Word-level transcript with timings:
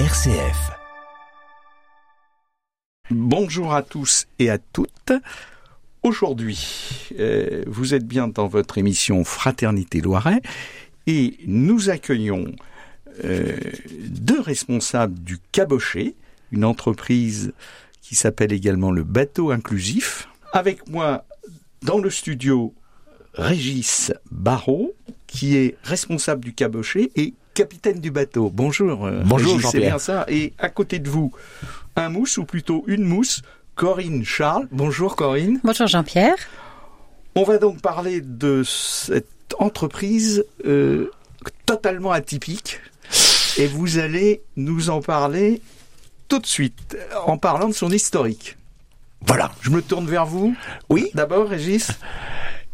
RCF. 0.00 0.72
Bonjour 3.10 3.72
à 3.72 3.82
tous 3.82 4.26
et 4.40 4.50
à 4.50 4.58
toutes. 4.58 5.12
Aujourd'hui, 6.02 7.08
euh, 7.20 7.62
vous 7.68 7.94
êtes 7.94 8.04
bien 8.04 8.26
dans 8.26 8.48
votre 8.48 8.76
émission 8.78 9.22
Fraternité 9.22 10.00
Loiret 10.00 10.42
et 11.06 11.38
nous 11.46 11.90
accueillons 11.90 12.46
euh, 13.22 13.56
deux 14.00 14.40
responsables 14.40 15.20
du 15.20 15.38
Cabocher, 15.52 16.16
une 16.50 16.64
entreprise 16.64 17.52
qui 18.02 18.16
s'appelle 18.16 18.52
également 18.52 18.90
le 18.90 19.04
Bateau 19.04 19.52
Inclusif. 19.52 20.28
Avec 20.52 20.88
moi 20.88 21.24
dans 21.82 21.98
le 21.98 22.10
studio, 22.10 22.74
Régis 23.34 24.12
Barrault, 24.32 24.92
qui 25.28 25.56
est 25.56 25.76
responsable 25.84 26.44
du 26.44 26.52
Cabocher 26.52 27.12
et 27.14 27.34
capitaine 27.54 28.00
du 28.00 28.10
bateau. 28.10 28.50
Bonjour. 28.52 29.06
euh, 29.06 29.22
Bonjour, 29.24 29.54
Régis, 29.56 29.70
c'est 29.70 29.78
Jean-Pierre. 29.78 29.90
bien 29.92 29.98
ça. 29.98 30.24
Et 30.28 30.52
à 30.58 30.68
côté 30.68 30.98
de 30.98 31.08
vous, 31.08 31.32
un 31.96 32.08
mousse 32.08 32.36
ou 32.38 32.44
plutôt 32.44 32.84
une 32.86 33.04
mousse, 33.04 33.42
Corinne 33.76 34.24
Charles. 34.24 34.68
Bonjour 34.72 35.16
Corinne. 35.16 35.60
Bonjour 35.64 35.86
Jean-Pierre. 35.86 36.34
On 37.36 37.42
va 37.44 37.58
donc 37.58 37.80
parler 37.80 38.20
de 38.20 38.62
cette 38.64 39.28
entreprise 39.58 40.44
euh, 40.66 41.10
totalement 41.66 42.12
atypique 42.12 42.80
et 43.58 43.66
vous 43.66 43.98
allez 43.98 44.42
nous 44.56 44.90
en 44.90 45.00
parler 45.00 45.60
tout 46.28 46.38
de 46.38 46.46
suite 46.46 46.96
en 47.26 47.36
parlant 47.38 47.68
de 47.68 47.74
son 47.74 47.90
historique. 47.90 48.56
Voilà. 49.26 49.50
Je 49.62 49.70
me 49.70 49.80
tourne 49.82 50.06
vers 50.06 50.26
vous. 50.26 50.54
Oui. 50.90 51.10
D'abord, 51.14 51.48
Régis. 51.48 51.90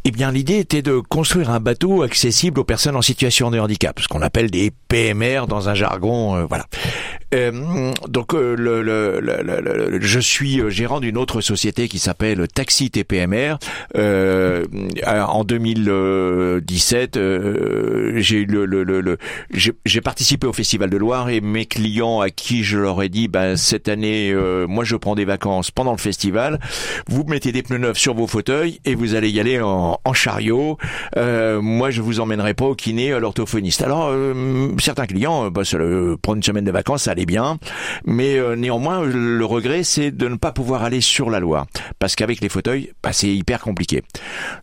Eh 0.05 0.13
bien, 0.13 0.33
l'idée 0.33 0.59
était 0.59 0.81
de 0.81 0.99
construire 0.99 1.51
un 1.51 1.61
bateau 1.61 2.03
accessible 2.03 2.61
aux 2.61 2.65
personnes 2.65 2.97
en 2.97 3.03
situation 3.03 3.51
de 3.51 3.59
handicap, 3.59 4.01
ce 4.01 4.09
qu'on 4.09 4.23
appelle 4.23 4.51
des 4.51 4.73
PMR 4.89 5.43
dans 5.47 5.69
un 5.69 5.75
jargon, 5.75 6.37
euh, 6.37 6.47
voilà. 6.47 6.65
Euh, 7.35 7.93
donc, 8.09 8.35
euh, 8.35 8.57
le, 8.57 8.83
le- 8.83 9.21
le- 9.21 10.01
je 10.01 10.21
suis 10.21 10.61
euh, 10.61 10.69
gérant 10.71 11.01
d'une 11.01 11.17
autre 11.17 11.41
société 11.41 11.87
qui 11.89 11.99
s'appelle 11.99 12.47
Taxi 12.53 12.91
TPMR. 12.91 13.57
Euh, 13.97 14.65
en 15.07 15.45
2017, 15.45 17.17
euh, 17.17 18.13
j'ai 18.17 18.45
le, 18.45 19.17
j'ai 19.85 20.01
participé 20.01 20.47
au 20.47 20.53
Festival 20.53 20.91
de 20.91 20.97
Loire 20.97 21.29
et 21.31 21.41
mes 21.41 21.67
clients 21.67 22.21
à 22.21 22.31
qui 22.31 22.65
je 22.65 22.79
leur 22.79 23.03
ai 23.03 23.09
dit, 23.09 23.29
ben 23.29 23.57
cette 23.57 23.89
année, 23.89 24.31
euh, 24.33 24.67
moi 24.67 24.85
je 24.85 24.97
prends 24.97 25.15
des 25.15 25.25
vacances 25.25 25.71
pendant 25.71 25.93
le 25.93 25.99
festival. 25.99 26.59
Vous 27.09 27.25
mettez 27.25 27.53
des 27.53 27.63
pneus 27.63 27.79
neufs 27.79 27.99
sur 27.99 28.15
vos 28.15 28.27
fauteuils 28.27 28.81
et 28.85 28.95
vous 28.95 29.15
allez 29.15 29.31
y 29.31 29.41
aller 29.41 29.61
en, 29.61 29.99
en 30.05 30.13
chariot. 30.13 30.79
Euh, 31.17 31.61
moi, 31.61 31.91
je 31.91 32.03
vous 32.03 32.21
emmènerai 32.21 32.55
pas 32.55 32.65
au 32.67 32.75
kiné, 32.75 33.13
à 33.13 33.19
l'orthophoniste. 33.21 33.83
Alors, 33.83 34.09
euh, 34.11 34.69
certains 34.79 35.07
clients, 35.07 35.47
euh, 35.47 35.51
bah, 35.51 35.63
euh, 35.75 36.17
prendre 36.21 36.37
une 36.37 36.43
semaine 36.43 36.65
de 36.65 36.71
vacances, 36.71 37.05
ça 37.05 37.13
allait 37.21 37.27
bien, 37.27 37.59
mais 38.05 38.37
euh, 38.39 38.57
néanmoins, 38.57 39.05
le 39.05 39.45
regret, 39.45 39.83
c'est 39.83 40.11
de 40.11 40.29
ne 40.29 40.37
pas 40.37 40.53
pouvoir 40.53 40.83
aller 40.83 41.01
sur 41.01 41.31
la 41.31 41.41
Loire, 41.41 41.67
parce 41.99 42.17
qu'avec 42.17 42.41
les 42.41 42.49
fauteuils, 42.49 42.93
bah, 43.03 43.13
c'est 43.13 43.29
hyper 43.29 43.61
compliqué. 43.61 44.03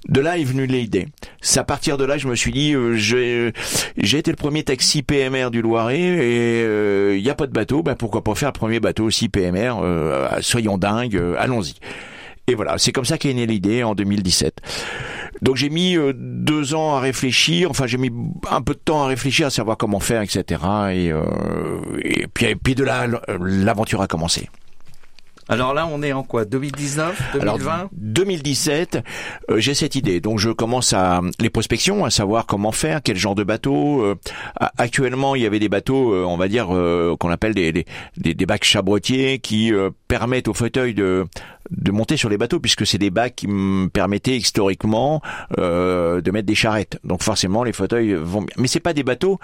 De 0.07 0.19
là 0.19 0.37
est 0.37 0.43
venue 0.43 0.65
l'idée. 0.65 1.07
C'est 1.41 1.59
à 1.59 1.63
partir 1.63 1.97
de 1.97 2.05
là, 2.05 2.17
je 2.17 2.27
me 2.27 2.35
suis 2.35 2.51
dit, 2.51 2.73
euh, 2.73 2.95
j'ai 2.97 4.17
été 4.17 4.31
le 4.31 4.37
premier 4.37 4.63
taxi 4.63 5.03
PMR 5.03 5.49
du 5.51 5.61
Loiret 5.61 5.99
et 5.99 7.15
il 7.15 7.23
n'y 7.23 7.29
a 7.29 7.35
pas 7.35 7.47
de 7.47 7.53
bateau, 7.53 7.83
bah, 7.83 7.95
pourquoi 7.95 8.23
pas 8.23 8.35
faire 8.35 8.49
le 8.49 8.53
premier 8.53 8.79
bateau 8.79 9.05
aussi 9.05 9.29
PMR 9.29 9.75
euh, 9.81 10.27
Soyons 10.41 10.77
dingues, 10.77 11.15
euh, 11.15 11.35
allons-y. 11.37 11.75
Et 12.49 12.55
voilà, 12.55 12.77
c'est 12.77 12.93
comme 12.93 13.03
ça 13.03 13.17
qu'est 13.17 13.33
née 13.33 13.45
l'idée 13.45 13.83
en 13.83 13.93
2017. 13.93 14.61
Donc 15.47 15.55
j'ai 15.55 15.69
mis 15.69 15.95
euh, 15.95 16.11
deux 16.13 16.75
ans 16.75 16.95
à 16.95 16.99
réfléchir, 16.99 17.71
enfin 17.71 17.87
j'ai 17.87 17.97
mis 17.97 18.11
un 18.51 18.61
peu 18.61 18.73
de 18.73 18.79
temps 18.79 19.03
à 19.03 19.07
réfléchir, 19.07 19.47
à 19.47 19.49
savoir 19.49 19.77
comment 19.77 20.01
faire, 20.01 20.21
etc. 20.21 20.43
Et, 20.91 21.09
euh, 21.09 21.23
et 22.03 22.27
puis, 22.27 22.47
et 22.47 22.55
puis 22.57 22.75
de 22.75 22.83
là, 22.83 23.07
l'aventure 23.39 24.01
a 24.01 24.07
commencé. 24.07 24.49
Alors 25.49 25.73
là, 25.73 25.87
on 25.91 26.01
est 26.03 26.11
en 26.13 26.23
quoi 26.23 26.45
2019 26.45 27.21
2020 27.33 27.41
Alors 27.41 27.89
2017, 27.93 29.03
euh, 29.49 29.59
j'ai 29.59 29.73
cette 29.73 29.95
idée. 29.95 30.19
Donc 30.19 30.39
je 30.39 30.49
commence 30.49 30.93
à 30.93 31.21
les 31.39 31.49
prospections, 31.49 32.03
à 32.03 32.09
savoir 32.09 32.45
comment 32.45 32.71
faire, 32.71 33.01
quel 33.01 33.15
genre 33.17 33.35
de 33.35 33.43
bateau. 33.43 34.01
euh, 34.03 34.15
actuellement, 34.77 35.35
il 35.35 35.43
y 35.43 35.45
avait 35.45 35.59
des 35.59 35.69
bateaux, 35.69 36.13
euh, 36.13 36.23
on 36.25 36.37
va 36.37 36.47
dire 36.47 36.67
qu'on 36.67 37.29
appelle 37.29 37.53
des, 37.53 37.71
des, 37.71 37.85
des, 38.17 38.33
des 38.33 38.45
bacs 38.45 38.63
chabretiers 38.65 39.39
qui 39.39 39.71
permettent 40.07 40.47
aux 40.47 40.53
fauteuils 40.53 40.93
de 40.93 41.25
de 41.71 41.91
monter 41.91 42.17
sur 42.17 42.29
les 42.29 42.37
bateaux 42.37 42.59
puisque 42.59 42.85
c'est 42.85 42.97
des 42.97 43.09
bacs 43.09 43.35
qui 43.35 43.47
me 43.47 43.87
permettaient 43.87 44.37
historiquement 44.37 45.21
euh, 45.57 46.21
de 46.21 46.31
mettre 46.31 46.45
des 46.47 46.55
charrettes. 46.55 46.99
Donc 47.03 47.23
forcément 47.23 47.63
les 47.63 47.73
fauteuils 47.73 48.13
vont 48.13 48.41
bien. 48.41 48.55
Mais 48.57 48.67
c'est 48.67 48.79
pas 48.79 48.93
des 48.93 49.03
bateaux, 49.03 49.39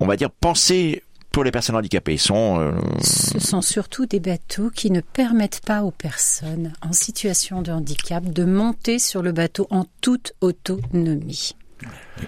on 0.00 0.06
va 0.06 0.16
dire 0.16 0.30
pensés 0.30 1.02
pour 1.30 1.44
les 1.44 1.50
personnes 1.50 1.76
handicapées. 1.76 2.14
Ils 2.14 2.18
sont 2.18 2.60
euh, 2.60 2.72
Ce 3.02 3.38
sont 3.38 3.62
surtout 3.62 4.06
des 4.06 4.20
bateaux 4.20 4.70
qui 4.70 4.90
ne 4.90 5.00
permettent 5.00 5.62
pas 5.64 5.82
aux 5.82 5.90
personnes 5.90 6.72
en 6.82 6.92
situation 6.92 7.62
de 7.62 7.72
handicap 7.72 8.24
de 8.24 8.44
monter 8.44 8.98
sur 8.98 9.22
le 9.22 9.32
bateau 9.32 9.66
en 9.70 9.84
toute 10.00 10.32
autonomie, 10.40 11.56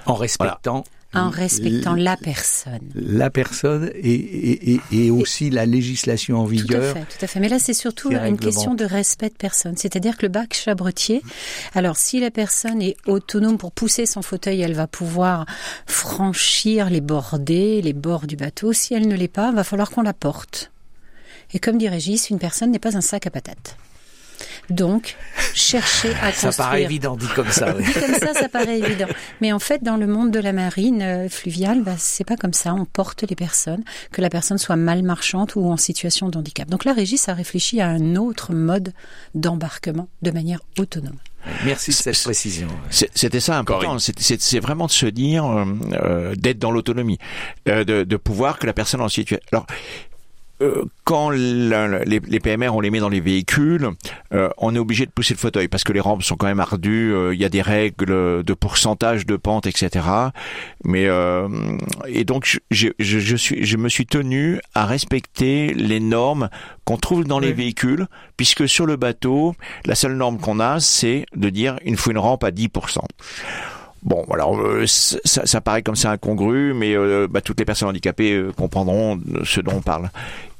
En 0.06 0.14
respectant 0.14 0.84
en 1.14 1.30
respectant 1.30 1.94
la 1.94 2.16
personne. 2.16 2.80
la 2.94 3.28
personne 3.30 3.90
et, 3.94 4.12
et, 4.14 4.72
et, 4.74 5.06
et 5.06 5.10
aussi 5.10 5.50
la 5.50 5.66
législation 5.66 6.38
en 6.38 6.44
Tout 6.44 6.48
à 6.48 6.52
vigueur. 6.52 6.94
fait, 6.96 7.00
tout 7.18 7.24
à 7.24 7.26
fait. 7.26 7.40
Mais 7.40 7.48
là, 7.48 7.58
c'est 7.58 7.74
surtout 7.74 8.10
une 8.12 8.38
question 8.38 8.74
de 8.74 8.84
respect 8.84 9.28
de 9.28 9.34
personne. 9.34 9.76
C'est-à-dire 9.76 10.16
que 10.16 10.22
le 10.22 10.28
bac 10.28 10.54
chabretier, 10.54 11.22
alors 11.74 11.96
si 11.96 12.20
la 12.20 12.30
personne 12.30 12.80
est 12.80 12.96
autonome 13.06 13.58
pour 13.58 13.72
pousser 13.72 14.06
son 14.06 14.22
fauteuil, 14.22 14.60
elle 14.62 14.74
va 14.74 14.86
pouvoir 14.86 15.46
franchir 15.86 16.88
les 16.90 17.00
bordées, 17.00 17.82
les 17.82 17.92
bords 17.92 18.26
du 18.26 18.36
bateau. 18.36 18.72
Si 18.72 18.94
elle 18.94 19.08
ne 19.08 19.14
l'est 19.16 19.28
pas, 19.28 19.52
va 19.52 19.64
falloir 19.64 19.90
qu'on 19.90 20.02
la 20.02 20.14
porte. 20.14 20.70
Et 21.54 21.58
comme 21.58 21.76
dit 21.76 21.88
Régis, 21.88 22.30
une 22.30 22.38
personne 22.38 22.70
n'est 22.70 22.78
pas 22.78 22.96
un 22.96 23.02
sac 23.02 23.26
à 23.26 23.30
patates. 23.30 23.76
Donc, 24.70 25.16
chercher 25.54 26.10
à 26.22 26.32
Ça 26.32 26.48
construire. 26.48 26.56
paraît 26.56 26.82
évident 26.82 27.16
dit 27.16 27.26
comme 27.34 27.48
ça. 27.50 27.74
oui. 27.76 27.84
Dit 27.84 27.92
comme 27.92 28.14
ça, 28.14 28.34
ça 28.34 28.48
paraît 28.48 28.78
évident. 28.78 29.06
Mais 29.40 29.52
en 29.52 29.58
fait, 29.58 29.82
dans 29.82 29.96
le 29.96 30.06
monde 30.06 30.30
de 30.30 30.38
la 30.40 30.52
marine 30.52 31.02
euh, 31.02 31.28
fluviale, 31.28 31.82
bah, 31.82 31.94
c'est 31.98 32.24
pas 32.24 32.36
comme 32.36 32.52
ça. 32.52 32.74
On 32.74 32.84
porte 32.84 33.22
les 33.28 33.36
personnes, 33.36 33.82
que 34.10 34.20
la 34.20 34.30
personne 34.30 34.58
soit 34.58 34.76
mal 34.76 35.02
marchande 35.02 35.50
ou 35.56 35.70
en 35.70 35.76
situation 35.76 36.28
de 36.28 36.38
handicap. 36.38 36.68
Donc 36.68 36.84
là, 36.84 36.92
Régis 36.92 37.28
a 37.28 37.34
réfléchi 37.34 37.80
à 37.80 37.88
un 37.88 38.16
autre 38.16 38.52
mode 38.52 38.92
d'embarquement 39.34 40.08
de 40.22 40.30
manière 40.30 40.60
autonome. 40.78 41.16
Merci 41.64 41.90
de 41.90 41.96
cette 41.96 42.22
précision. 42.22 42.68
C'est- 42.90 43.10
C'était 43.14 43.40
ça 43.40 43.58
important. 43.58 43.98
C'est- 43.98 44.18
C'est 44.20 44.40
c'est 44.40 44.60
vraiment 44.60 44.86
de 44.86 44.92
se 44.92 45.06
dire 45.06 45.44
euh, 45.44 45.64
euh, 45.94 46.34
d'être 46.36 46.58
dans 46.60 46.70
l'autonomie, 46.70 47.18
euh, 47.68 47.82
de, 47.82 48.04
de 48.04 48.16
pouvoir 48.16 48.58
que 48.60 48.66
la 48.66 48.72
personne 48.72 49.00
en 49.00 49.08
situation. 49.08 49.44
Alors. 49.52 49.66
Euh, 50.62 50.84
Quand 51.04 51.30
les, 51.30 52.20
les 52.26 52.40
PMR 52.40 52.68
on 52.74 52.80
les 52.80 52.90
met 52.90 53.00
dans 53.00 53.08
les 53.08 53.20
véhicules, 53.20 53.90
euh, 54.32 54.48
on 54.58 54.74
est 54.74 54.78
obligé 54.78 55.04
de 55.04 55.10
pousser 55.10 55.34
le 55.34 55.38
fauteuil 55.38 55.68
parce 55.68 55.84
que 55.84 55.92
les 55.92 56.00
rampes 56.00 56.22
sont 56.22 56.36
quand 56.36 56.46
même 56.46 56.60
ardues. 56.60 57.12
euh, 57.12 57.34
Il 57.34 57.40
y 57.40 57.44
a 57.44 57.48
des 57.48 57.60
règles 57.62 58.42
de 58.44 58.54
pourcentage 58.54 59.26
de 59.26 59.36
pente, 59.36 59.66
etc. 59.66 60.06
Mais 60.84 61.06
euh, 61.06 61.48
et 62.06 62.24
donc 62.24 62.44
je, 62.46 62.58
je, 62.70 62.88
je- 62.98 63.18
je 63.18 63.36
suis, 63.36 63.64
je 63.64 63.76
me 63.76 63.88
suis 63.88 64.06
tenu 64.06 64.60
à 64.74 64.86
respecter 64.86 65.74
les 65.74 66.00
normes 66.00 66.48
qu'on 66.84 66.96
trouve 66.96 67.24
dans 67.24 67.38
les 67.40 67.52
véhicules, 67.52 68.06
puisque 68.36 68.68
sur 68.68 68.86
le 68.86 68.96
bateau, 68.96 69.54
la 69.86 69.94
seule 69.94 70.14
norme 70.16 70.38
qu'on 70.38 70.60
a, 70.60 70.80
c'est 70.80 71.26
de 71.36 71.48
dire 71.50 71.78
il 71.84 71.96
faut 71.96 72.10
une 72.10 72.18
rampe 72.18 72.44
à 72.44 72.50
10%. 72.50 72.98
Bon, 74.04 74.24
alors 74.32 74.58
euh, 74.58 74.84
ça, 74.88 75.46
ça 75.46 75.60
paraît 75.60 75.82
comme 75.82 75.94
ça 75.94 76.10
incongru, 76.10 76.74
mais 76.74 76.96
euh, 76.96 77.28
bah, 77.30 77.40
toutes 77.40 77.60
les 77.60 77.64
personnes 77.64 77.88
handicapées 77.88 78.32
euh, 78.32 78.50
comprendront 78.50 79.20
ce 79.44 79.60
dont 79.60 79.74
on 79.76 79.80
parle. 79.80 80.10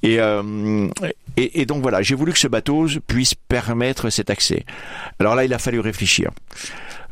Et, 0.03 0.19
euh, 0.19 0.89
et, 1.37 1.61
et 1.63 1.67
donc 1.67 1.83
voilà, 1.83 2.03
j'ai 2.03 2.15
voulu 2.15 2.33
que 2.33 2.39
ce 2.39 2.49
bateau 2.49 2.87
puisse 3.07 3.35
permettre 3.35 4.11
cet 4.11 4.31
accès. 4.31 4.65
Alors 5.19 5.35
là, 5.35 5.45
il 5.45 5.55
a 5.55 5.59
fallu 5.59 5.81
réfléchir, 5.81 6.31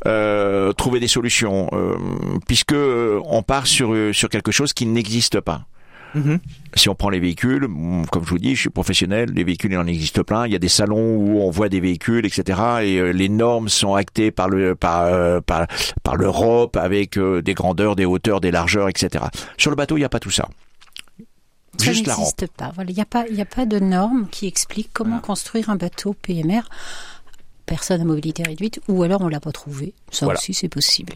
euh, 0.05 0.73
trouver 0.73 0.99
des 0.99 1.07
solutions, 1.07 1.69
euh, 1.73 1.95
puisque 2.47 2.73
euh, 2.73 3.21
on 3.25 3.43
part 3.43 3.67
sur 3.67 3.93
euh, 3.93 4.13
sur 4.13 4.29
quelque 4.29 4.51
chose 4.51 4.73
qui 4.73 4.85
n'existe 4.85 5.39
pas. 5.39 5.65
Mhm. 6.13 6.39
Si 6.73 6.89
on 6.89 6.95
prend 6.95 7.09
les 7.09 7.21
véhicules, 7.21 7.65
mm, 7.69 8.07
comme 8.11 8.25
je 8.25 8.29
vous 8.29 8.37
dis, 8.37 8.55
je 8.55 8.61
suis 8.61 8.69
professionnel, 8.69 9.29
les 9.33 9.45
véhicules 9.45 9.71
il 9.71 9.77
en 9.77 9.87
existe 9.87 10.21
plein. 10.23 10.45
Il 10.45 10.51
y 10.51 10.55
a 10.57 10.59
des 10.59 10.67
salons 10.67 11.15
où 11.15 11.39
on 11.39 11.49
voit 11.49 11.69
des 11.69 11.79
véhicules, 11.79 12.25
etc. 12.25 12.59
Et 12.81 12.97
euh, 12.97 13.11
les 13.11 13.29
normes 13.29 13.69
sont 13.69 13.95
actées 13.95 14.31
par 14.31 14.49
le 14.49 14.75
par 14.75 15.05
euh, 15.05 15.39
par, 15.39 15.67
par 16.03 16.17
l'Europe 16.17 16.75
avec 16.75 17.17
des 17.17 17.53
grandeurs, 17.53 17.95
des 17.95 18.05
hauteurs, 18.05 18.41
des 18.41 18.51
largeurs, 18.51 18.89
etc. 18.89 19.23
Sur 19.57 19.69
le 19.69 19.77
bateau, 19.77 19.95
il 19.95 20.01
n'y 20.01 20.05
a 20.05 20.09
pas 20.09 20.19
tout 20.19 20.31
ça. 20.31 20.49
Ça 21.85 21.91
Juste 21.93 22.07
la 22.07 22.13
rampe. 22.15 22.25
n'existe 22.25 22.47
pas. 22.57 22.71
Voilà, 22.75 22.89
il 22.91 22.95
n'y 22.95 23.01
a 23.01 23.05
pas, 23.05 23.25
il 23.27 23.35
n'y 23.35 23.41
a 23.41 23.45
pas 23.45 23.65
de 23.65 23.79
norme 23.79 24.27
qui 24.31 24.47
explique 24.47 24.89
comment 24.93 25.19
construire 25.19 25.69
un 25.69 25.75
bateau 25.75 26.13
PMR 26.13 26.61
personne 27.65 28.01
à 28.01 28.03
mobilité 28.05 28.43
réduite, 28.43 28.81
ou 28.87 29.03
alors 29.03 29.21
on 29.21 29.27
l'a 29.29 29.39
pas 29.39 29.51
trouvé. 29.51 29.93
Ça 30.11 30.25
Voilà. 30.25 30.39
aussi, 30.39 30.53
c'est 30.53 30.67
possible. 30.69 31.13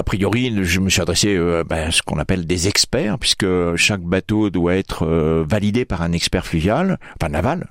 A 0.00 0.04
priori, 0.04 0.52
je 0.64 0.80
me 0.80 0.90
suis 0.90 1.00
adressé 1.00 1.34
euh, 1.34 1.64
ben, 1.64 1.88
à 1.88 1.90
ce 1.90 2.02
qu'on 2.02 2.18
appelle 2.18 2.46
des 2.46 2.68
experts, 2.68 3.18
puisque 3.18 3.46
chaque 3.76 4.02
bateau 4.02 4.50
doit 4.50 4.76
être 4.76 5.04
euh, 5.06 5.44
validé 5.48 5.84
par 5.84 6.02
un 6.02 6.12
expert 6.12 6.46
fluvial, 6.46 6.98
enfin 7.20 7.30
naval, 7.30 7.68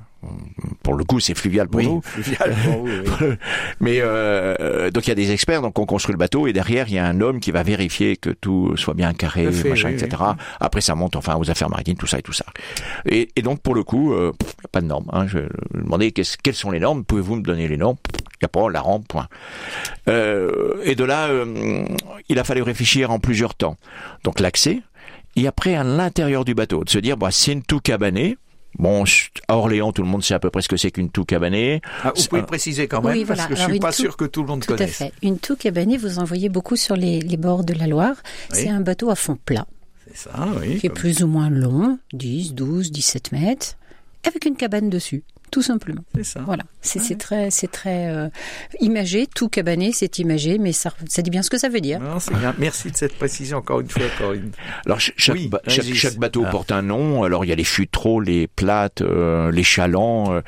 pour 0.83 0.93
le 0.95 1.03
coup, 1.03 1.19
c'est 1.19 1.35
fluvial 1.35 1.67
pour 1.67 1.79
Oui, 1.79 1.87
nous. 1.87 2.01
fluvial 2.01 2.55
pour 2.63 2.85
vous, 2.85 2.87
oui. 2.87 3.27
Mais 3.79 3.99
euh, 4.01 4.89
donc 4.91 5.05
il 5.07 5.09
y 5.09 5.11
a 5.11 5.15
des 5.15 5.31
experts, 5.31 5.61
donc 5.61 5.77
on 5.79 5.85
construit 5.85 6.13
le 6.13 6.17
bateau 6.17 6.47
et 6.47 6.53
derrière 6.53 6.87
il 6.87 6.95
y 6.95 6.97
a 6.99 7.05
un 7.05 7.21
homme 7.21 7.39
qui 7.39 7.51
va 7.51 7.63
vérifier 7.63 8.17
que 8.17 8.29
tout 8.29 8.75
soit 8.77 8.93
bien 8.93 9.13
carré, 9.13 9.51
fait, 9.51 9.69
machin, 9.69 9.89
oui, 9.89 9.95
etc. 9.95 10.23
Après 10.59 10.81
ça 10.81 10.95
monte 10.95 11.15
enfin 11.15 11.35
aux 11.37 11.49
affaires 11.49 11.69
maritimes, 11.69 11.97
tout 11.97 12.07
ça 12.07 12.19
et 12.19 12.21
tout 12.23 12.33
ça. 12.33 12.45
Et, 13.07 13.29
et 13.35 13.41
donc 13.41 13.61
pour 13.61 13.75
le 13.75 13.83
coup, 13.83 14.13
euh, 14.13 14.31
pas 14.71 14.81
de 14.81 14.87
normes. 14.87 15.09
Hein. 15.13 15.27
Je 15.27 15.39
demandais 15.73 16.11
qu'est-ce- 16.11 16.37
quelles 16.41 16.55
sont 16.55 16.71
les 16.71 16.79
normes? 16.79 17.03
Pouvez-vous 17.05 17.35
me 17.35 17.41
donner 17.43 17.67
les 17.67 17.77
normes? 17.77 17.97
Il 18.39 18.43
y 18.43 18.45
a 18.45 18.49
pas 18.49 18.69
la 18.69 18.81
rampe. 18.81 19.07
Point. 19.07 19.27
Euh, 20.07 20.75
et 20.83 20.95
de 20.95 21.03
là, 21.03 21.27
euh, 21.27 21.85
il 22.29 22.39
a 22.39 22.43
fallu 22.43 22.61
réfléchir 22.61 23.11
en 23.11 23.19
plusieurs 23.19 23.55
temps. 23.55 23.77
Donc 24.23 24.39
l'accès 24.39 24.81
et 25.35 25.47
après 25.47 25.75
à 25.75 25.83
l'intérieur 25.83 26.45
du 26.45 26.53
bateau, 26.55 26.83
de 26.83 26.89
se 26.89 26.99
dire 26.99 27.17
bah 27.17 27.29
c'est 27.31 27.53
une 27.53 27.63
toux 27.63 27.79
cabanée. 27.79 28.37
Bon, 28.77 29.03
à 29.47 29.57
Orléans, 29.57 29.91
tout 29.91 30.03
le 30.03 30.07
monde 30.07 30.23
sait 30.23 30.33
à 30.35 30.39
peu 30.39 30.49
près 30.49 30.61
ce 30.61 30.67
que 30.69 30.77
c'est 30.77 30.91
qu'une 30.91 31.09
toux 31.09 31.25
cabanée. 31.25 31.81
Ah, 32.03 32.13
vous 32.15 32.23
pouvez 32.27 32.41
le 32.41 32.47
préciser 32.47 32.87
quand 32.87 33.01
même, 33.01 33.13
Oui, 33.17 33.25
parce 33.25 33.39
voilà. 33.39 33.49
que 33.49 33.55
je 33.55 33.59
Alors, 33.61 33.69
suis 33.69 33.77
une 33.77 33.81
pas 33.81 33.91
toux- 33.91 34.01
sûr 34.03 34.17
que 34.17 34.25
tout 34.25 34.41
le 34.43 34.47
monde 34.47 34.63
Tout 34.65 34.73
à 34.73 34.77
connaisse. 34.77 34.97
fait. 34.97 35.13
Une 35.23 35.39
toux 35.39 35.55
cabanée, 35.55 35.97
vous 35.97 36.19
en 36.19 36.23
voyez 36.25 36.49
beaucoup 36.49 36.75
sur 36.75 36.95
les, 36.95 37.19
les 37.19 37.37
bords 37.37 37.63
de 37.63 37.73
la 37.73 37.87
Loire. 37.87 38.15
Oui. 38.51 38.57
C'est 38.61 38.69
un 38.69 38.81
bateau 38.81 39.09
à 39.09 39.15
fond 39.15 39.37
plat, 39.45 39.65
C'est 40.13 40.29
ça, 40.29 40.47
oui. 40.61 40.77
qui 40.77 40.85
est 40.87 40.91
plus 40.91 41.23
ou 41.23 41.27
moins 41.27 41.49
long, 41.49 41.97
10, 42.13 42.53
12, 42.53 42.91
17 42.91 43.31
mètres, 43.31 43.75
avec 44.25 44.45
une 44.45 44.55
cabane 44.55 44.89
dessus, 44.89 45.23
tout 45.51 45.61
simplement. 45.61 46.01
C'est 46.15 46.23
ça. 46.23 46.41
Voilà, 46.45 46.63
c'est 46.81 47.17
très, 47.17 47.49
c'est 47.51 47.71
très 47.71 48.07
euh, 48.09 48.27
imagé, 48.79 49.27
tout 49.27 49.49
cabané, 49.49 49.91
c'est 49.93 50.19
imagé, 50.19 50.57
mais 50.57 50.71
ça, 50.73 50.91
ça 51.07 51.21
dit 51.21 51.29
bien 51.29 51.41
ce 51.41 51.49
que 51.49 51.57
ça 51.57 51.69
veut 51.69 51.79
dire. 51.81 51.99
Non, 51.99 52.19
c'est 52.19 52.35
bien. 52.35 52.53
Merci 52.57 52.91
de 52.91 52.97
cette 52.97 53.17
précision 53.17 53.57
encore 53.59 53.79
une 53.81 53.89
fois, 53.89 54.03
Corinne. 54.17 54.51
Alors 54.85 54.99
ch- 54.99 55.13
chaque, 55.17 55.35
Oui, 55.35 55.47
ba- 55.47 55.61
chaque, 55.67 55.85
Régis. 55.85 55.97
chaque 55.97 56.17
bateau 56.17 56.43
Ah. 56.45 56.49
porte 56.49 56.71
un 56.71 56.81
nom. 56.81 57.23
Alors 57.23 57.45
il 57.45 57.49
y 57.49 57.51
a 57.51 57.55
les 57.55 57.63
futraux, 57.63 58.19
les 58.21 58.47
plates, 58.47 59.01
euh, 59.01 59.51
les 59.51 59.63
chalands. 59.63 60.33
euh. 60.33 60.41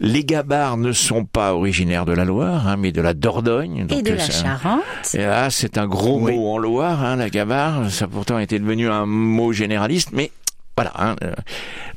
Les 0.00 0.24
gabarres 0.24 0.76
ne 0.76 0.92
sont 0.92 1.24
pas 1.24 1.54
originaires 1.54 2.04
de 2.04 2.12
la 2.12 2.24
Loire, 2.24 2.68
hein, 2.68 2.76
mais 2.76 2.92
de 2.92 3.00
la 3.00 3.14
Dordogne. 3.14 3.86
Et 3.90 4.02
de 4.02 4.10
euh, 4.12 4.16
la 4.16 4.28
Charente. 4.30 4.82
Et 5.14 5.18
là, 5.18 5.50
c'est 5.50 5.78
un 5.78 5.86
gros 5.86 6.20
Oui. 6.20 6.34
mot 6.36 6.50
en 6.52 6.58
Loire, 6.58 7.02
hein, 7.04 7.16
la 7.16 7.30
gabarre. 7.30 7.90
Ça 7.90 8.04
a 8.04 8.08
pourtant 8.08 8.38
été 8.38 8.58
devenu 8.58 8.88
un 8.88 9.06
mot 9.06 9.52
généraliste, 9.52 10.10
mais 10.12 10.30
voilà. 10.76 10.92
Hein, 10.98 11.16
euh. 11.24 11.32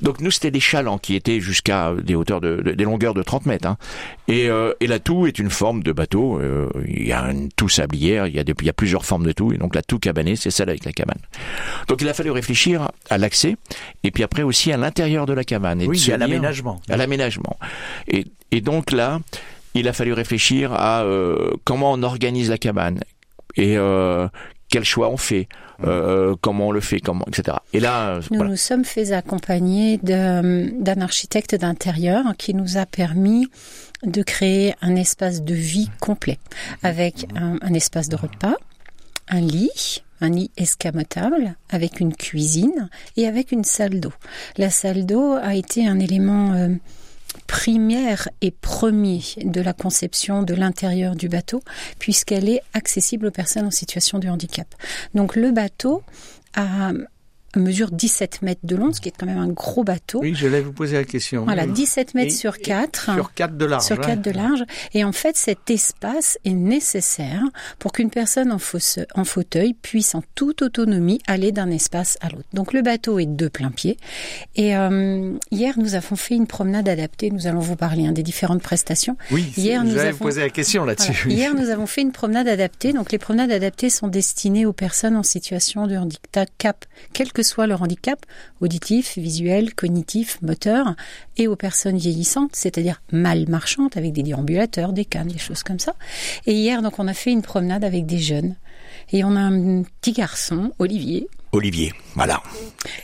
Donc 0.02 0.22
nous, 0.22 0.32
c'était 0.32 0.52
des 0.52 0.60
chalands 0.62 0.98
qui 0.98 1.16
étaient 1.16 1.42
jusqu'à 1.42 1.94
des 2.02 2.16
hauteurs 2.16 2.40
de, 2.40 2.62
de- 2.62 2.72
des 2.72 2.84
longueurs 2.86 3.14
de 3.14 3.22
30 3.24 3.46
mètres. 3.46 3.68
Hein. 3.68 3.78
Et, 4.28 4.48
euh, 4.50 4.74
et 4.80 4.88
la 4.88 5.00
toux 5.00 5.28
est 5.28 5.38
une 5.38 5.50
forme 5.50 5.84
de 5.84 5.92
bateau. 5.92 6.40
euh, 6.40 6.70
il 6.88 7.08
y 7.08 7.12
a 7.12 7.30
une 7.32 7.50
toux 7.52 7.68
sablière, 7.70 8.28
il 8.28 8.36
y 8.36 8.40
a, 8.40 8.44
il 8.48 8.66
y 8.66 8.70
a 8.70 8.74
plusieurs 8.74 9.04
formes 9.06 9.26
de 9.26 9.32
toux. 9.34 9.52
Et 9.52 9.58
donc 9.58 9.76
la 9.76 9.82
toux 9.82 10.00
cabanée, 10.00 10.36
c'est 10.38 10.52
celle 10.52 10.70
avec 10.70 10.86
la 10.86 10.94
cabane. 10.94 11.20
Donc 11.90 12.02
il 12.02 12.08
a 12.08 12.14
fallu 12.14 12.32
réfléchir 12.32 12.90
à 13.10 13.18
l'accès, 13.18 13.58
et 14.04 14.12
puis 14.12 14.24
après 14.24 14.44
aussi 14.44 14.72
à 14.72 14.78
l'intérieur 14.78 15.26
de 15.26 15.34
la 15.34 15.44
cabane. 15.44 15.82
Et 15.82 15.88
Oui, 15.88 16.12
à 16.12 16.18
l'aménagement. 16.18 16.82
à 16.90 16.96
l'aménagement. 16.98 17.58
Et, 18.08 18.26
et 18.52 18.62
donc 18.62 18.92
là, 18.92 19.20
il 19.74 19.88
a 19.88 19.94
fallu 19.94 20.14
réfléchir 20.14 20.72
à 20.74 21.04
euh, 21.04 21.52
comment 21.66 21.92
on 21.92 22.02
organise 22.04 22.50
la 22.50 22.58
cabane 22.58 23.02
et 23.56 23.78
euh, 23.78 24.28
quel 24.70 24.84
choix 24.84 25.10
on 25.10 25.18
fait, 25.18 25.48
euh, 25.84 26.36
comment 26.42 26.68
on 26.68 26.72
le 26.72 26.80
fait, 26.80 27.00
comment, 27.00 27.26
etc. 27.28 27.58
Et 27.74 27.80
là, 27.80 28.10
euh, 28.10 28.22
Nous 28.32 28.38
voilà. 28.38 28.52
nous 28.52 28.58
sommes 28.58 28.86
fait 28.86 29.12
accompagner 29.12 29.98
d'un 29.98 31.02
architecte 31.02 31.56
d'intérieur 31.56 32.24
qui 32.38 32.54
nous 32.54 32.78
a 32.78 32.86
permis 32.86 33.48
de 34.04 34.22
créer 34.24 34.76
un 34.82 34.96
espace 34.96 35.42
de 35.44 35.54
vie 35.54 35.90
complet 36.00 36.40
avec 36.84 37.28
un, 37.36 37.58
un 37.62 37.74
espace 37.74 38.10
de 38.10 38.16
repas, 38.16 38.56
un 39.28 39.42
lit, 39.42 40.04
un 40.22 40.30
lit 40.30 40.52
escamotable 40.58 41.56
avec 41.70 42.00
une 42.00 42.14
cuisine 42.16 42.90
et 43.18 43.28
avec 43.28 43.52
une 43.52 43.64
salle 43.64 44.00
d'eau. 44.00 44.14
La 44.58 44.70
salle 44.70 45.06
d'eau 45.06 45.34
a 45.34 45.56
été 45.56 45.88
un 45.88 46.00
élément 46.00 46.54
euh, 46.54 46.70
primaire 47.50 48.30
et 48.42 48.52
premier 48.52 49.24
de 49.44 49.60
la 49.60 49.74
conception 49.74 50.44
de 50.44 50.54
l'intérieur 50.54 51.16
du 51.16 51.30
bateau 51.30 51.64
puisqu'elle 51.98 52.48
est 52.48 52.62
accessible 52.74 53.26
aux 53.26 53.32
personnes 53.32 53.66
en 53.66 53.72
situation 53.72 54.20
de 54.20 54.30
handicap. 54.30 54.68
Donc 55.16 55.36
le 55.36 55.52
bateau 55.52 56.04
a 56.54 56.92
mesure 57.56 57.92
17 57.92 58.42
mètres 58.42 58.62
de 58.64 58.76
long, 58.76 58.94
ce 58.94 59.02
qui 59.02 59.10
est 59.10 59.14
quand 59.18 59.26
même 59.26 59.38
un 59.38 59.48
gros 59.48 59.84
bateau. 59.84 60.20
Oui, 60.22 60.34
je 60.36 60.48
vais 60.48 60.62
vous 60.62 60.72
poser 60.74 60.98
la 60.98 61.04
question. 61.04 61.46
Voilà, 61.46 61.66
Oui. 61.66 61.72
17 61.74 62.14
mètres 62.14 62.28
Et- 62.32 62.36
sur 62.36 62.56
et 62.58 62.62
4. 62.62 63.14
Sur 63.16 63.34
4 63.34 63.58
de 63.58 63.66
large. 63.66 63.84
Sur 63.84 63.98
hein. 64.00 64.04
4 64.06 64.22
de 64.22 64.32
large. 64.32 64.64
Et 64.94 65.04
en 65.04 65.12
fait, 65.12 65.36
cet 65.38 65.70
espace 65.70 66.38
est 66.46 66.54
nécessaire 66.54 67.44
pour 67.80 67.92
qu'une 67.92 68.10
personne 68.10 68.52
en, 68.52 68.58
fausse- 68.60 69.00
en 69.16 69.24
fauteuil 69.24 69.74
puisse 69.74 70.16
en 70.16 70.24
toute 70.36 70.62
autonomie 70.62 71.20
aller 71.28 71.52
d'un 71.52 71.70
espace 71.72 72.18
à 72.22 72.30
l'autre. 72.30 72.48
Donc 72.54 72.74
le 72.74 72.82
bateau 72.82 73.20
est 73.20 73.26
de 73.26 73.48
plein 73.48 73.72
pied. 73.72 73.98
Et 74.56 74.76
euh, 74.76 75.34
hier, 75.52 75.76
nous 75.78 75.96
avons 75.96 76.16
fait 76.16 76.36
une 76.36 76.48
promenade 76.48 76.88
adaptée. 76.90 77.32
Nous 77.32 77.48
allons 77.48 77.60
vous 77.60 77.76
parler 77.76 78.06
hein, 78.06 78.12
des 78.12 78.24
différentes 78.24 78.62
prestations. 78.62 79.18
Oui, 79.32 79.52
Hier, 79.58 79.84
nous 79.84 79.98
avons- 79.98 80.12
vous 80.12 80.18
poser 80.18 80.42
la 80.42 80.50
question 80.50 80.86
là-dessus. 80.86 81.14
Voilà. 81.24 81.36
Hier, 81.38 81.54
nous 81.56 81.70
avons 81.70 81.86
fait 81.86 82.02
une 82.02 82.12
promenade 82.12 82.48
adaptée. 82.48 82.94
Donc, 82.94 83.12
les 83.12 83.18
promenades 83.18 83.52
adaptées 83.52 83.90
sont 83.90 84.08
destinées 84.08 84.66
aux 84.66 84.74
personnes 84.74 85.16
en 85.16 85.24
situation 85.24 85.88
de 85.88 85.96
handicap, 85.98 86.86
quel 87.14 87.32
que 87.32 87.39
soit 87.44 87.68
leur 87.68 87.82
handicap, 87.82 88.26
auditif, 88.62 89.18
visuel, 89.18 89.74
cognitif, 89.74 90.42
moteur, 90.42 90.96
et 91.38 91.48
aux 91.48 91.56
personnes 91.56 91.98
vieillissantes, 91.98 92.56
c'est-à-dire 92.56 93.02
mal 93.12 93.48
marchantes, 93.48 93.98
avec 93.98 94.14
des 94.14 94.24
déambulateurs, 94.24 94.94
des 94.94 95.06
cannes, 95.06 95.28
des 95.28 95.38
choses 95.38 95.64
comme 95.64 95.80
ça. 95.80 95.96
Et 96.46 96.54
hier, 96.54 96.82
donc, 96.82 97.00
on 97.00 97.08
a 97.08 97.14
fait 97.14 97.32
une 97.32 97.42
promenade 97.42 97.84
avec 97.84 98.06
des 98.06 98.20
jeunes. 98.20 98.56
Et 99.12 99.24
on 99.24 99.36
a 99.36 99.42
un 99.42 99.84
petit 99.84 100.14
garçon, 100.14 100.72
Olivier. 100.80 101.28
Olivier, 101.52 101.94
voilà. 102.16 102.44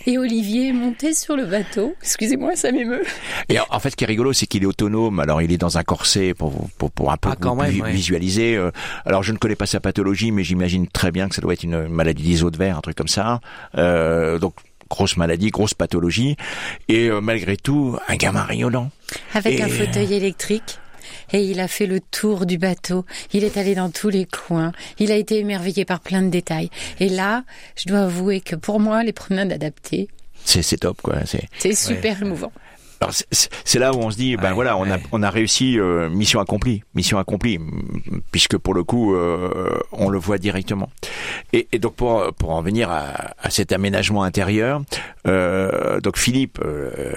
Et 0.06 0.18
Olivier 0.20 0.68
est 0.70 0.74
monté 0.74 1.14
sur 1.16 1.36
le 1.36 1.46
bateau. 1.46 1.96
Excusez-moi, 2.02 2.56
ça 2.56 2.72
m'émeut. 2.72 3.04
Et 3.50 3.58
en 3.60 3.80
fait, 3.80 3.90
ce 3.90 3.96
qui 3.96 4.04
est 4.04 4.08
rigolo, 4.08 4.34
c'est 4.34 4.46
qu'il 4.46 4.62
est 4.64 4.68
autonome. 4.68 5.20
Alors, 5.20 5.42
il 5.42 5.52
est 5.52 5.58
dans 5.58 5.78
un 5.80 5.84
corset 5.84 6.34
pour 6.36 6.70
pour, 6.78 6.92
pour 6.92 7.12
un 7.12 7.18
peu 7.18 7.30
Ah, 7.32 7.38
quand 7.40 7.56
vous 7.56 7.62
même, 7.64 7.72
vi- 7.72 7.82
ouais. 7.82 7.92
visualiser. 7.92 8.56
euh, 8.56 8.70
Alors, 9.06 9.24
je 9.24 9.32
ne 9.32 9.38
connais 9.38 9.56
pas 9.56 9.66
sa 9.66 9.80
pathologie, 9.80 10.32
mais 10.32 10.44
j'imagine 10.44 10.88
très 10.88 11.12
bien 11.12 11.28
que 11.28 11.34
ça 11.36 11.42
doit 11.42 11.54
être 11.54 11.64
une 11.64 11.88
maladie 11.88 12.22
d'iso 12.24 12.52
de 12.52 12.58
verre, 12.58 12.78
un 12.78 12.82
truc 12.82 12.96
comme 12.96 13.08
ça. 13.08 13.40
Euh, 13.78 14.38
donc, 14.38 14.54
grosse 14.92 15.18
maladie, 15.18 15.50
grosse 15.50 15.74
pathologie. 15.74 16.36
Et 16.88 17.10
euh, 17.10 17.22
malgré 17.22 17.58
tout, 17.58 17.98
un 18.08 18.16
gamin 18.16 18.44
rayonnant. 18.44 18.92
Avec 19.34 19.60
un 19.60 19.68
fauteuil 19.68 20.14
électrique. 20.14 20.78
Et 21.34 21.44
il 21.44 21.60
a 21.60 21.68
fait 21.68 21.86
le 21.88 22.00
tour 22.00 22.46
du 22.46 22.58
bateau. 22.58 23.06
Il 23.34 23.44
est 23.44 23.58
allé 23.58 23.76
dans 23.76 23.90
tous 23.90 24.10
les 24.10 24.26
coins. 24.26 24.72
Il 25.00 25.12
a 25.12 25.16
été 25.16 25.40
émerveillé 25.40 25.86
par 25.86 26.00
plein 26.00 26.22
de 26.22 26.30
détails. 26.30 26.70
Et 27.00 27.10
là, 27.10 27.44
je 27.78 27.88
dois 27.88 28.02
avouer 28.02 28.42
que 28.42 28.56
pour 28.56 28.80
moi, 28.80 29.04
les 29.04 29.14
promenades 29.14 29.52
adaptées, 29.52 30.08
C'est 30.44 30.62
c'est 30.62 30.78
top, 30.78 31.02
quoi. 31.02 31.16
C'est 31.26 31.46
c'est 31.58 31.74
super 31.76 32.22
émouvant. 32.22 32.52
Alors 33.02 33.14
c'est- 33.14 33.78
là 33.78 33.92
où 33.94 33.98
on 33.98 34.10
se 34.10 34.16
dit, 34.16 34.38
ben 34.38 34.50
Ouais, 34.50 34.54
voilà, 34.54 34.78
on 34.78 34.84
a 34.84 34.96
ouais. 34.96 35.04
on 35.12 35.22
a 35.22 35.30
réussi, 35.30 35.78
euh, 35.78 36.10
mission 36.10 36.40
accomplie, 36.40 36.82
mission 36.94 37.18
accomplie, 37.20 37.60
puisque 38.32 38.58
pour 38.58 38.74
le 38.74 38.84
coup, 38.86 39.16
euh, 39.16 39.78
on 39.92 40.08
le 40.10 40.18
voit 40.18 40.38
directement. 40.38 40.90
Et, 41.52 41.68
et 41.74 41.80
donc 41.80 41.96
pour 41.96 42.32
pour 42.40 42.52
en 42.52 42.62
venir 42.62 42.90
à, 42.90 43.34
à 43.42 43.50
cet 43.50 43.74
aménagement 43.74 44.24
intérieur, 44.24 44.82
euh, 45.28 46.00
donc 46.00 46.18
Philippe, 46.18 46.60
euh, 46.64 47.14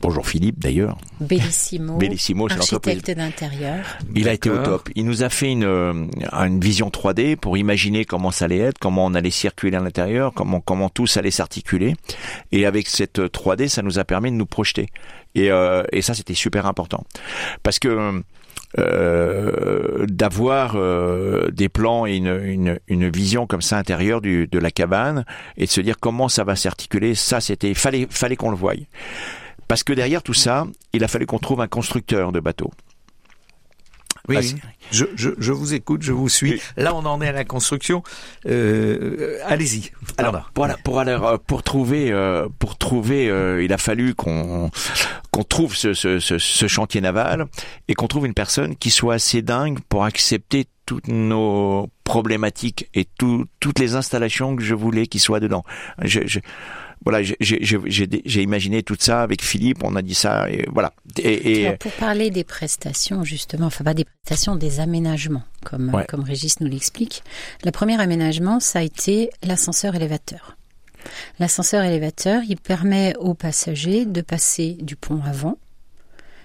bonjour 0.00 0.26
Philippe 0.26 0.58
d'ailleurs, 0.58 0.98
Bellissimo. 1.20 1.96
Bellissimo, 1.96 2.48
c'est 2.48 2.56
l'entreprise. 2.56 2.96
architecte 2.96 3.18
d'intérieur. 3.18 3.84
Il 4.14 4.28
a 4.28 4.32
été 4.32 4.50
au 4.50 4.58
top. 4.58 4.88
Il 4.94 5.04
nous 5.04 5.22
a 5.22 5.28
fait 5.28 5.50
une, 5.50 5.64
euh, 5.64 6.06
une 6.32 6.60
vision 6.60 6.88
3D 6.88 7.36
pour 7.36 7.56
imaginer 7.56 8.04
comment 8.04 8.30
ça 8.30 8.46
allait 8.46 8.58
être, 8.58 8.78
comment 8.78 9.06
on 9.06 9.14
allait 9.14 9.30
circuler 9.30 9.76
à 9.76 9.80
l'intérieur, 9.80 10.32
comment 10.34 10.60
comment 10.60 10.88
tout 10.88 11.06
ça 11.06 11.20
allait 11.20 11.30
s'articuler. 11.30 11.94
Et 12.52 12.66
avec 12.66 12.88
cette 12.88 13.18
3D, 13.18 13.68
ça 13.68 13.82
nous 13.82 13.98
a 13.98 14.04
permis 14.04 14.30
de 14.30 14.36
nous 14.36 14.46
projeter. 14.46 14.88
Et, 15.34 15.50
euh, 15.50 15.82
et 15.92 16.02
ça, 16.02 16.14
c'était 16.14 16.34
super 16.34 16.66
important 16.66 17.04
parce 17.62 17.78
que 17.78 18.22
euh, 18.78 20.06
d'avoir 20.08 20.74
euh, 20.76 21.50
des 21.50 21.68
plans 21.68 22.06
et 22.06 22.14
une, 22.14 22.40
une, 22.44 22.78
une 22.86 23.10
vision 23.10 23.48
comme 23.48 23.62
ça 23.62 23.76
intérieure 23.76 24.20
du, 24.20 24.46
de 24.46 24.58
la 24.60 24.70
cabane 24.70 25.24
et 25.56 25.64
de 25.66 25.70
se 25.70 25.80
dire 25.80 25.96
comment 25.98 26.28
ça 26.28 26.44
va 26.44 26.54
s'articuler, 26.54 27.16
ça 27.16 27.40
c'était 27.40 27.74
fallait 27.74 28.06
fallait 28.08 28.36
qu'on 28.36 28.50
le 28.50 28.56
voie. 28.56 28.74
Parce 29.70 29.84
que 29.84 29.92
derrière 29.92 30.22
tout 30.24 30.34
ça, 30.34 30.66
il 30.92 31.04
a 31.04 31.08
fallu 31.08 31.26
qu'on 31.26 31.38
trouve 31.38 31.60
un 31.60 31.68
constructeur 31.68 32.32
de 32.32 32.40
bateaux. 32.40 32.72
Oui, 34.28 34.36
Ah, 34.38 34.66
Je, 34.90 35.04
je, 35.14 35.30
je 35.38 35.52
vous 35.52 35.74
écoute, 35.74 36.02
je 36.02 36.12
vous 36.12 36.28
suis. 36.28 36.60
Là, 36.76 36.94
on 36.94 37.04
en 37.06 37.22
est 37.22 37.28
à 37.28 37.32
la 37.32 37.44
construction. 37.44 38.02
Euh, 38.46 39.38
Allez-y. 39.46 39.92
Alors 40.18 40.50
Voilà. 40.56 40.76
pour 40.84 40.98
aller 40.98 41.12
euh, 41.12 41.38
pour 41.46 41.62
trouver 41.62 42.10
euh, 42.10 42.48
pour 42.58 42.76
trouver 42.76 43.30
euh, 43.30 43.62
il 43.62 43.72
a 43.72 43.78
fallu 43.78 44.14
qu'on 44.14 44.70
qu'on 45.30 45.44
trouve 45.44 45.74
ce, 45.76 45.94
ce, 45.94 46.18
ce, 46.18 46.38
ce 46.38 46.66
chantier 46.66 47.00
naval 47.00 47.46
et 47.88 47.94
qu'on 47.94 48.08
trouve 48.08 48.26
une 48.26 48.34
personne 48.34 48.74
qui 48.76 48.90
soit 48.90 49.14
assez 49.14 49.40
dingue 49.42 49.78
pour 49.88 50.04
accepter 50.04 50.66
toutes 50.84 51.06
nos 51.06 51.88
problématiques 52.02 52.88
et 52.94 53.04
tout, 53.04 53.46
toutes 53.60 53.78
les 53.78 53.94
installations 53.94 54.56
que 54.56 54.62
je 54.64 54.74
voulais 54.74 55.06
qui 55.06 55.20
soient 55.20 55.38
dedans. 55.38 55.62
Je, 56.02 56.26
je, 56.26 56.40
voilà, 57.04 57.22
j'ai- 57.22 58.42
imaginé 58.42 58.82
tout 58.82 58.96
ça 58.98 59.22
avec 59.22 59.42
Philippe, 59.42 59.82
on 59.82 59.96
a 59.96 60.02
dit 60.02 60.14
ça 60.14 60.50
et 60.50 60.66
voilà. 60.70 60.92
Et, 61.18 61.60
et 61.62 61.66
Alors, 61.66 61.78
pour 61.78 61.92
parler 61.92 62.30
des 62.30 62.44
prestations, 62.44 63.24
justement, 63.24 63.66
enfin 63.66 63.84
pas 63.84 63.94
des 63.94 64.04
prestations, 64.04 64.54
des 64.56 64.80
aménagements, 64.80 65.42
comme, 65.64 65.94
Ouais. 65.94 66.04
comme 66.06 66.22
Régis 66.22 66.60
nous 66.60 66.66
l'explique. 66.68 67.22
Le 67.64 67.70
premier 67.70 67.98
aménagement, 68.00 68.60
ça 68.60 68.80
a 68.80 68.82
été 68.82 69.30
l'ascenseur 69.42 69.94
élévateur. 69.94 70.56
L'ascenseur 71.38 71.82
élévateur, 71.84 72.42
il 72.46 72.58
permet 72.58 73.16
aux 73.16 73.32
passagers 73.34 74.04
de 74.04 74.20
passer 74.20 74.76
du 74.82 74.96
pont 74.96 75.22
avant 75.24 75.56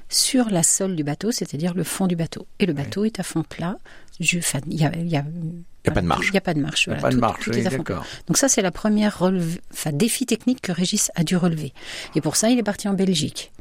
sur 0.07 0.49
la 0.49 0.63
sole 0.63 0.95
du 0.95 1.03
bateau, 1.03 1.31
c'est-à-dire 1.31 1.73
le 1.73 1.83
fond 1.83 2.07
du 2.07 2.15
bateau. 2.15 2.47
Et 2.59 2.65
le 2.65 2.73
bateau 2.73 3.03
est 3.05 3.19
à 3.19 3.23
fond 3.23 3.43
plat. 3.43 3.77
Il 4.19 4.79
y 4.79 4.85
a, 4.85 4.85
y 4.85 4.85
a- 4.85 4.93
Il 4.97 5.05
n'y 5.13 5.17
a 5.17 5.91
pas 5.91 6.01
de 6.01 6.07
marche. 6.07 6.27
il 6.27 6.31
n'y 6.31 6.37
a 6.37 6.41
pas 6.41 6.53
de 6.53 6.59
marche. 6.61 6.85
voilà. 6.87 7.01
pas 7.01 7.09
de 7.11 7.17
marche, 7.17 7.47
oui, 7.47 7.61
d'accord. 7.63 8.05
Donc 8.27 8.37
ça, 8.37 8.47
c'est 8.47 8.61
la 8.61 8.71
première 8.71 9.21
enfin, 9.71 9.91
défi 9.91 10.25
technique 10.25 10.61
que 10.61 10.71
Régis 10.71 11.11
a 11.15 11.23
dû 11.23 11.35
relever. 11.37 11.73
Et 12.15 12.21
pour 12.21 12.35
ça, 12.35 12.49
il 12.49 12.57
est 12.57 12.63
parti 12.63 12.87
en 12.87 12.93
Belgique. 12.93 13.51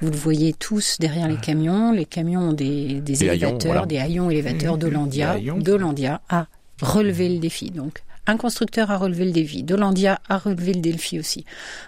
Vous 0.00 0.10
le 0.10 0.16
voyez 0.16 0.54
tous 0.54 0.96
derrière 0.98 1.28
les 1.28 1.36
camions. 1.36 1.92
Les 1.92 2.04
camions 2.06 2.40
ont 2.48 2.52
des, 2.52 2.94
des 3.00 3.00
Des 3.00 3.28
haillons, 3.28 3.48
élévateurs, 3.48 3.72
voilà. 3.72 3.86
des 3.86 3.98
haillons 3.98 4.30
élévateurs 4.30 4.78
d'Hollandia. 4.78 5.32
Des 5.34 5.38
haillons. 5.40 5.58
D'Hollandia 5.58 6.20
a 6.28 6.46
relevé 6.80 7.28
le 7.28 7.38
défi. 7.38 7.70
Donc, 7.70 8.02
un 8.28 8.36
constructeur 8.36 8.90
a 8.90 8.98
relevé 8.98 9.24
le 9.24 9.32
défi. 9.32 9.62
D'Hollandia 9.62 10.20
a 10.28 10.38
relevé 10.38 10.74
le 10.74 10.80
défi 10.80 11.18
aussi. 11.18 11.44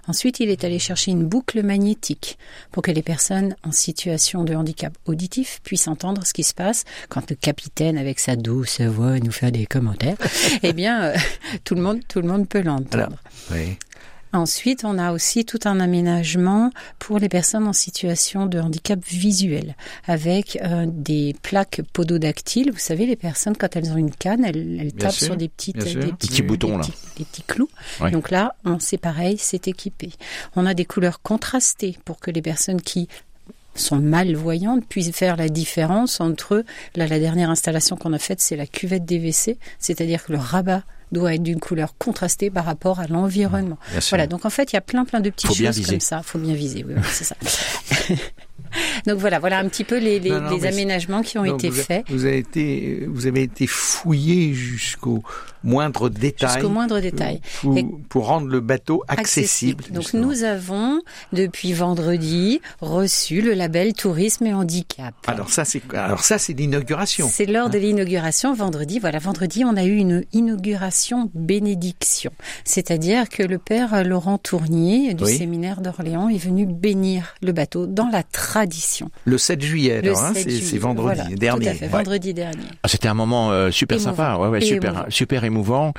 Ensuite, 0.08 0.40
il 0.40 0.48
est 0.48 0.64
allé 0.64 0.78
chercher 0.78 1.10
une 1.10 1.26
boucle 1.26 1.62
magnétique 1.62 2.38
pour 2.72 2.82
que 2.82 2.90
les 2.90 3.02
personnes 3.02 3.54
en 3.62 3.72
situation 3.72 4.42
de 4.42 4.54
handicap 4.54 4.96
auditif 5.04 5.60
puissent 5.62 5.86
entendre 5.86 6.26
ce 6.26 6.32
qui 6.32 6.42
se 6.42 6.54
passe 6.54 6.84
quand 7.10 7.28
le 7.28 7.36
capitaine, 7.36 7.98
avec 7.98 8.18
sa 8.18 8.36
douce 8.36 8.80
voix, 8.80 9.18
nous 9.20 9.30
fait 9.30 9.52
des 9.52 9.66
commentaires. 9.66 10.16
eh 10.62 10.72
bien, 10.72 11.02
euh, 11.02 11.16
tout 11.64 11.74
le 11.74 11.82
monde, 11.82 12.00
tout 12.08 12.20
le 12.20 12.28
monde 12.28 12.48
peut 12.48 12.62
l'entendre. 12.62 13.16
Oui. 13.52 13.76
Ensuite, 14.32 14.84
on 14.84 14.96
a 14.98 15.12
aussi 15.12 15.44
tout 15.44 15.58
un 15.64 15.80
aménagement 15.80 16.70
pour 16.98 17.18
les 17.18 17.28
personnes 17.28 17.66
en 17.66 17.72
situation 17.72 18.46
de 18.46 18.60
handicap 18.60 18.98
visuel, 19.04 19.74
avec 20.06 20.58
euh, 20.62 20.86
des 20.88 21.34
plaques 21.42 21.80
pododactyles. 21.92 22.70
Vous 22.70 22.78
savez, 22.78 23.06
les 23.06 23.16
personnes, 23.16 23.56
quand 23.56 23.74
elles 23.74 23.90
ont 23.90 23.96
une 23.96 24.12
canne, 24.12 24.44
elles, 24.44 24.92
tapent 24.92 25.10
sûr, 25.12 25.26
sur 25.26 25.36
des 25.36 25.48
petites, 25.48 25.78
des 25.78 25.94
Des 25.94 26.12
petits 26.12 26.42
boutons, 26.42 26.68
des 26.68 26.74
là. 26.76 26.80
petits- 26.84 26.92
des 27.18 27.24
petits 27.24 27.42
clous. 27.42 27.70
Donc 28.12 28.30
là, 28.30 28.54
on 28.64 28.78
c'est 28.78 28.98
pareil, 28.98 29.36
c'est 29.38 29.66
équipé. 29.68 30.10
On 30.54 30.64
a 30.64 30.74
des 30.74 30.84
couleurs 30.84 31.22
contrastées 31.22 31.98
pour 32.04 32.20
que 32.20 32.30
les 32.30 32.42
personnes 32.42 32.80
qui 32.80 33.08
sont 33.74 33.96
malvoyantes 33.96 34.84
puissent 34.86 35.10
faire 35.12 35.36
la 35.36 35.48
différence 35.48 36.20
entre 36.20 36.64
là 36.96 37.06
la 37.06 37.18
dernière 37.20 37.50
installation 37.50 37.96
qu'on 37.96 38.12
a 38.12 38.18
faite 38.18 38.40
c'est 38.40 38.56
la 38.56 38.66
cuvette 38.66 39.04
DVC 39.04 39.58
c'est-à-dire 39.78 40.24
que 40.24 40.32
le 40.32 40.38
rabat 40.38 40.82
doit 41.12 41.34
être 41.34 41.42
d'une 41.42 41.60
couleur 41.60 41.96
contrastée 41.98 42.50
par 42.50 42.64
rapport 42.64 43.00
à 43.00 43.06
l'environnement 43.06 43.78
voilà, 44.10 44.26
donc 44.26 44.44
en 44.44 44.50
fait, 44.50 44.72
il 44.72 44.76
y 44.76 44.78
a 44.78 44.80
plein 44.80 45.04
plein 45.04 45.20
de 45.20 45.30
petites 45.30 45.48
choses 45.48 45.60
viser. 45.78 45.92
comme 45.92 46.00
ça. 46.00 46.22
Faut 46.22 46.38
bien 46.38 46.54
viser, 46.54 46.84
oui, 46.86 46.94
oui, 46.96 47.02
c'est 47.10 47.24
ça. 47.24 47.36
donc 49.06 49.18
voilà, 49.18 49.38
voilà 49.38 49.58
un 49.58 49.68
petit 49.68 49.84
peu 49.84 49.98
les, 49.98 50.18
les, 50.20 50.30
Non, 50.30 50.40
non, 50.42 50.50
les 50.50 50.60
mais 50.60 50.68
aménagements 50.68 51.22
qui 51.22 51.38
ont 51.38 51.44
été 51.44 51.68
vous, 51.70 51.80
a- 51.80 51.82
faits 51.82 52.04
Vous 52.08 52.24
avez 52.24 52.38
été, 52.38 53.06
vous 53.08 53.26
avez 53.26 53.42
été 53.42 53.66
fouillé 53.66 54.52
jusqu'au 54.54 55.22
moindre 55.62 56.08
détail. 56.08 56.54
jusqu'au 56.54 56.68
moindre 56.70 57.00
détail. 57.00 57.40
Pour, 57.60 57.76
Et- 57.76 57.86
pour 58.08 58.26
rendre 58.26 58.46
le 58.48 58.60
bateau 58.60 59.02
accessible. 59.08 59.84
Donc 59.90 60.02
justement. 60.04 60.26
nous 60.26 60.42
avons 60.44 61.00
depuis 61.32 61.72
vendredi 61.72 62.60
reçu 62.80 63.42
le 63.42 63.52
label 63.52 63.92
tourisme 63.92 64.46
et 64.46 64.54
handicap. 64.54 65.14
Alors 65.26 65.50
ça 65.50 65.64
c'est 65.64 65.82
alors 65.94 66.24
ça 66.24 66.38
c'est 66.38 66.52
l'inauguration. 66.54 67.28
C'est 67.30 67.46
lors 67.46 67.68
de 67.70 67.78
l'inauguration 67.78 68.54
vendredi. 68.54 68.98
Voilà, 68.98 69.18
vendredi, 69.18 69.64
on 69.64 69.76
a 69.76 69.84
eu 69.84 69.96
une 69.96 70.24
inauguration 70.32 71.30
bénédiction. 71.34 72.30
C'est-à-dire 72.64 73.28
que 73.28 73.42
le 73.42 73.58
père 73.58 74.02
Laurent 74.04 74.38
Tournier 74.38 75.14
du 75.14 75.24
Oui. 75.24 75.36
séminaire 75.36 75.80
d'Orléans 75.80 76.28
est 76.28 76.38
venu 76.38 76.66
bénir 76.66 77.34
le 77.42 77.52
bateau 77.52 77.86
dans 77.86 78.08
la 78.08 78.22
tradition. 78.50 79.10
Le 79.24 79.38
7 79.38 79.60
juillet 79.62 79.98
alors, 80.04 80.18
hein, 80.22 80.32
7 80.34 80.42
c'est 80.44 80.50
juillet. 80.50 80.64
c'est 80.64 80.78
vendredi 80.78 81.20
Voilà, 81.20 81.36
dernier. 81.36 81.64
Tout 81.66 81.70
à 81.70 81.74
fait, 81.74 81.84
Ouais. 81.86 81.90
vendredi 81.90 82.34
dernier. 82.34 82.58
Ah, 82.82 82.88
C'était 82.88 83.08
un 83.08 83.14
moment 83.14 83.50
euh, 83.52 83.70
super 83.70 83.96
Émouvant. 83.98 84.10
sympa, 84.16 84.36
ouais, 84.38 84.48
ouais, 84.48 84.58
Et 84.58 84.66
super, 84.66 84.90
émouvant. 84.92 85.06
super 85.10 85.44
émouvant. 85.44 85.94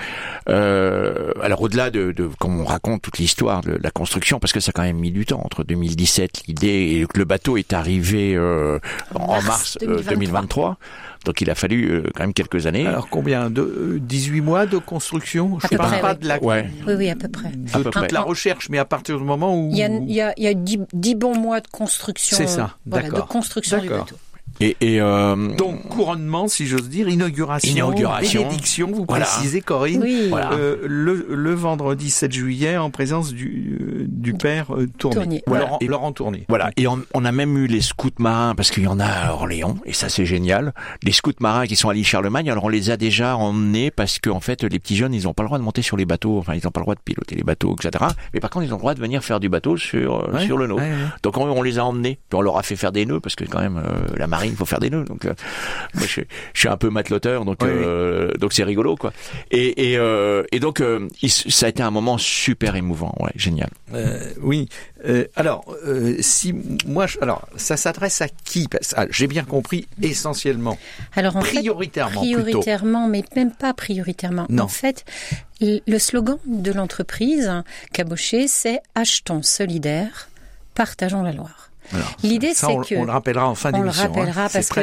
Euh, 0.50 1.32
alors 1.42 1.62
au-delà 1.62 1.90
de, 1.92 2.12
de 2.12 2.30
comme 2.40 2.60
on 2.60 2.66
raconte 2.66 3.02
toute 3.02 3.18
l'histoire 3.18 3.62
de 3.62 3.78
la 3.82 3.92
construction, 3.92 4.40
parce 4.40 4.54
que 4.54 4.60
ça 4.60 4.70
a 4.70 4.74
quand 4.74 4.82
même 4.84 4.98
mis 4.98 5.12
du 5.12 5.26
temps 5.26 5.42
entre 5.44 5.64
2017 5.64 6.44
l'idée 6.48 7.00
et 7.02 7.06
que 7.08 7.18
le 7.18 7.26
bateau 7.26 7.58
est 7.58 7.74
arrivé 7.74 8.34
euh, 8.36 8.80
en, 9.16 9.24
En 9.24 9.28
mars, 9.42 9.48
mars 9.48 9.78
euh, 9.84 10.02
2023. 10.04 10.12
2023. 10.16 10.78
Donc 11.26 11.40
il 11.42 11.50
a 11.52 11.56
fallu 11.56 11.92
euh, 11.92 12.04
quand 12.16 12.24
même 12.24 12.34
quelques 12.34 12.66
années. 12.66 12.88
Alors 12.88 13.08
combien 13.10 13.50
de 13.52 13.62
euh, 13.62 14.00
18 14.02 14.42
mois 14.42 14.66
de 14.66 14.78
construction 14.80 15.58
À 15.58 15.60
Je 15.64 15.68
peu 15.70 15.78
parle 15.78 15.90
près, 15.92 16.02
pas 16.02 16.14
oui. 16.14 16.20
de 16.20 16.28
la 16.28 16.44
ouais. 16.44 16.70
Oui, 16.88 16.94
oui, 16.98 17.10
à 17.10 17.16
peu 17.16 17.28
près. 17.28 17.50
de 17.52 17.70
À 17.70 17.74
peu 17.78 17.84
toute 17.84 17.94
près. 17.94 18.08
la 18.12 18.22
recherche, 18.22 18.70
mais 18.70 18.80
à 18.80 18.86
partir 18.86 19.18
du 19.20 19.24
moment 19.24 19.56
où 19.56 19.70
Il 19.72 19.78
y 19.78 19.84
a, 19.84 19.88
il 19.88 20.12
y 20.12 20.22
a, 20.22 20.34
il 20.38 20.44
y 20.44 20.48
a 20.48 20.54
dix, 20.56 20.80
dix 20.94 21.14
bons 21.16 21.38
mois 21.38 21.62
de 21.62 21.68
construction. 21.68 22.36
C'est 22.38 22.48
ça, 22.48 22.76
voilà, 22.88 23.10
de 23.10 23.22
construction 23.22 23.78
du 23.80 23.90
bateau. 23.90 24.16
Et, 24.62 24.78
et 24.82 25.02
euh, 25.02 25.36
donc 25.56 25.88
couronnement, 25.88 26.48
si 26.48 26.68
j'ose 26.68 26.88
dire, 26.90 27.08
inauguration, 27.10 27.72
Inauguration. 27.72 28.44
bénédiction, 28.44 28.92
vous 28.92 29.06
Voilà. 29.08 29.26
précisez 29.26 29.62
Corinne. 29.62 30.02
Oui. 30.04 30.28
Voilà. 30.30 30.52
Euh, 30.54 30.78
le, 30.86 31.26
le 31.30 31.54
vendredi 31.54 32.10
7 32.10 32.32
juillet 32.32 32.78
en 32.78 32.90
présence 32.92 33.34
du, 33.34 33.78
euh, 33.82 34.06
du 34.08 34.34
père 34.34 34.74
euh, 34.76 34.88
Tournier. 34.98 35.16
Tournier, 35.22 35.44
voilà. 35.48 35.66
Laurent, 35.66 35.78
Et- 35.82 35.88
Laurent 35.88 36.12
Tournier. 36.12 36.46
Voilà, 36.50 36.72
et 36.78 36.88
on, 36.88 37.02
on 37.14 37.26
a 37.26 37.32
même 37.32 37.58
eu 37.58 37.68
les 37.68 37.82
scouts 37.82 38.10
marins, 38.20 38.54
parce 38.56 38.72
qu'il 38.72 38.84
y 38.84 38.88
en 38.88 39.00
a 39.00 39.06
à 39.06 39.34
Orléans, 39.34 39.78
et 39.86 39.94
ça 39.94 40.10
c'est 40.10 40.26
génial. 40.26 40.74
Les 41.04 41.12
scouts 41.12 41.32
marins 41.40 41.66
qui 41.66 41.76
sont 41.76 41.90
à 41.90 41.94
l'île 41.94 42.06
Charlemagne, 42.06 42.50
alors 42.52 42.66
on 42.66 42.70
les 42.70 42.90
a 42.92 42.98
déjà 42.98 43.36
emmenés 43.38 43.92
parce 43.92 44.20
qu'en 44.20 44.40
fait 44.40 44.64
les 44.64 44.80
petits 44.80 44.96
jeunes, 44.96 45.14
ils 45.14 45.24
n'ont 45.24 45.34
pas 45.34 45.44
le 45.44 45.48
droit 45.50 45.58
de 45.58 45.64
monter 45.64 45.82
sur 45.82 45.98
les 45.98 46.06
bateaux, 46.06 46.38
enfin 46.38 46.54
ils 46.54 46.62
n'ont 46.64 46.72
pas 46.72 46.80
le 46.82 46.86
droit 46.86 46.96
de 46.96 47.02
piloter 47.04 47.36
les 47.36 47.44
bateaux, 47.44 47.76
etc. 47.80 48.06
Mais 48.34 48.40
par 48.40 48.50
contre 48.50 48.66
ils 48.66 48.72
ont 48.74 48.78
le 48.78 48.82
droit 48.82 48.94
de 48.94 49.00
venir 49.00 49.24
faire 49.24 49.40
du 49.40 49.50
bateau 49.50 49.78
sur, 49.78 50.20
euh, 50.30 50.32
Ouais, 50.34 50.46
sur 50.46 50.58
le 50.58 50.68
nôtre. 50.68 50.82
ouais, 50.84 50.90
ouais. 50.90 50.96
Donc 51.24 51.38
on, 51.38 51.46
on 51.50 51.62
les 51.64 51.80
a 51.80 51.86
emmenés, 51.86 52.20
puis 52.30 52.38
on 52.38 52.42
leur 52.42 52.58
a 52.58 52.64
fait 52.64 52.76
faire 52.76 52.92
des 52.92 53.06
nœuds, 53.06 53.20
parce 53.20 53.36
que 53.36 53.44
quand 53.46 53.60
même 53.60 53.78
euh, 53.78 54.16
la 54.18 54.28
marine, 54.28 54.51
il 54.52 54.56
faut 54.58 54.66
faire 54.66 54.80
des 54.80 54.90
nœuds. 54.90 55.06
Donc 55.06 55.26
euh, 55.26 55.34
moi 55.96 56.06
je, 56.08 56.22
je 56.54 56.60
suis 56.60 56.68
un 56.70 56.78
peu 56.78 56.90
mateloteur, 56.90 57.46
donc 57.46 57.58
Oui, 57.64 57.70
euh, 57.72 58.32
donc 58.40 58.54
c'est 58.54 58.64
rigolo 58.64 58.96
quoi. 58.96 59.12
Et, 59.50 59.92
et, 59.92 59.98
euh, 59.98 60.44
et 60.52 60.60
donc 60.60 60.82
euh, 60.82 61.08
il- 61.22 61.32
ça 61.32 61.66
a 61.66 61.70
été 61.70 61.82
un 61.82 61.92
moment 61.92 62.18
super 62.18 62.76
émouvant, 62.76 63.16
ouais, 63.20 63.32
génial. 63.36 63.70
Euh, 63.94 64.20
oui. 64.42 64.70
Euh, 65.06 65.26
alors, 65.36 65.66
euh, 65.88 66.18
si 66.20 66.54
moi, 66.86 67.08
je- 67.08 67.18
alors, 67.22 67.48
ça 67.56 67.76
s'adresse 67.76 68.22
à 68.22 68.28
qui? 68.28 68.68
Ah, 68.96 69.08
J'ai 69.10 69.26
bien 69.26 69.44
compris, 69.44 69.88
essentiellement, 70.02 70.78
Alors 71.16 71.38
en 71.38 71.42
fait, 71.42 71.58
prioritairement, 71.58 72.22
plutôt. 72.22 72.42
prioritairement, 72.44 73.08
mais 73.08 73.24
même 73.36 73.52
pas 73.52 73.74
prioritairement. 73.74 74.46
Non. 74.50 74.64
En 74.66 74.68
fait, 74.68 75.04
le 75.60 75.98
slogan 75.98 76.38
de 76.46 76.72
l'entreprise 76.72 77.52
Caboché, 77.94 78.48
c'est 78.48 78.80
achetons 78.94 79.42
solidaire, 79.42 80.30
partageons 80.76 81.24
la 81.24 81.32
Loire. 81.32 81.71
L'idée, 82.24 82.54
c'est 82.54 82.68
que 82.68 82.96
on 82.96 83.06
le 83.06 83.12
rappellera 83.12 83.48
en 83.50 83.56
fin 83.56 83.70
on 83.74 83.78
le 83.78 83.84
d'émission. 83.84 84.04
hein. 84.06 84.08
rappellera 84.08 84.50
parce 84.50 84.70
que 84.70 84.82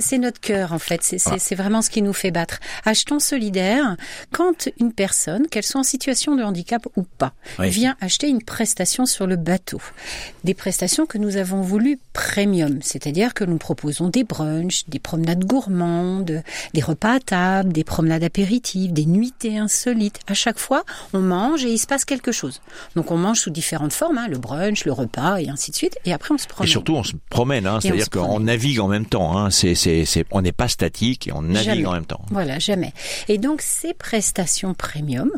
c'est- 0.00 0.18
notre 0.18 0.40
cœur 0.40 0.72
en 0.72 0.78
fait. 0.78 1.02
C'est 1.02 1.22
Voilà. 1.22 1.38
vraiment 1.62 1.82
ce 1.82 1.90
qui 1.90 2.02
nous 2.02 2.12
fait 2.12 2.30
battre. 2.30 2.58
Achetons 2.84 3.18
solidaire 3.20 3.96
quand 4.32 4.68
une 4.80 4.92
personne, 4.92 5.46
qu'elle 5.48 5.62
soit 5.64 5.80
en 5.80 5.84
situation 5.84 6.34
de 6.36 6.42
handicap 6.42 6.86
ou 6.96 7.02
pas, 7.02 7.32
Oui. 7.58 7.68
vient 7.70 7.96
acheter 8.00 8.28
une 8.28 8.42
prestation 8.42 9.06
sur 9.06 9.26
le 9.26 9.36
bateau. 9.36 9.80
Des 10.44 10.54
prestations 10.54 11.06
que 11.06 11.18
nous 11.18 11.36
avons 11.36 11.60
voulu 11.62 11.98
premium, 12.12 12.78
c'est-à-dire 12.82 13.34
que 13.34 13.44
nous 13.44 13.58
proposons 13.58 14.08
des 14.08 14.24
brunchs, 14.24 14.84
des 14.88 14.98
promenades 14.98 15.44
gourmandes, 15.44 16.42
des 16.74 16.80
repas 16.80 17.14
à 17.14 17.20
table, 17.20 17.72
des 17.72 17.84
promenades 17.84 18.24
apéritives, 18.24 18.92
des 18.92 19.06
nuitées 19.06 19.58
insolites. 19.58 20.18
À 20.26 20.34
chaque 20.34 20.58
fois, 20.58 20.84
on 21.12 21.20
mange 21.20 21.64
et 21.64 21.70
il 21.72 21.78
se 21.78 21.86
passe 21.86 22.04
quelque 22.04 22.32
chose. 22.32 22.60
Donc 22.96 23.10
on 23.10 23.16
mange 23.16 23.38
sous 23.40 23.50
différentes 23.50 23.92
formes, 23.92 24.18
hein, 24.18 24.26
le 24.28 24.38
brunch, 24.38 24.84
le 24.84 24.92
repas 24.92 25.36
et 25.38 25.48
ainsi 25.48 25.70
de 25.70 25.76
suite. 25.76 25.96
Et 26.04 26.12
après 26.12 26.27
on 26.30 26.38
se 26.38 26.46
Et 26.62 26.66
surtout, 26.66 26.94
on 26.94 27.04
se 27.04 27.12
promène, 27.30 27.66
hein, 27.66 27.80
c'est-à-dire 27.80 28.10
qu'on 28.10 28.40
navigue 28.40 28.80
en 28.80 28.88
même 28.88 29.06
temps. 29.06 29.38
Hein, 29.38 29.48
on 30.30 30.42
n'est 30.42 30.52
pas 30.52 30.68
statique 30.68 31.28
et 31.28 31.32
on 31.32 31.42
navigue 31.42 31.68
Jamais. 31.68 31.86
en 31.86 31.92
même 31.92 32.06
temps. 32.06 32.22
Voilà, 32.30 32.58
jamais. 32.58 32.92
Et 33.28 33.38
donc 33.38 33.60
ces 33.62 33.94
prestations 33.94 34.74
premium 34.74 35.30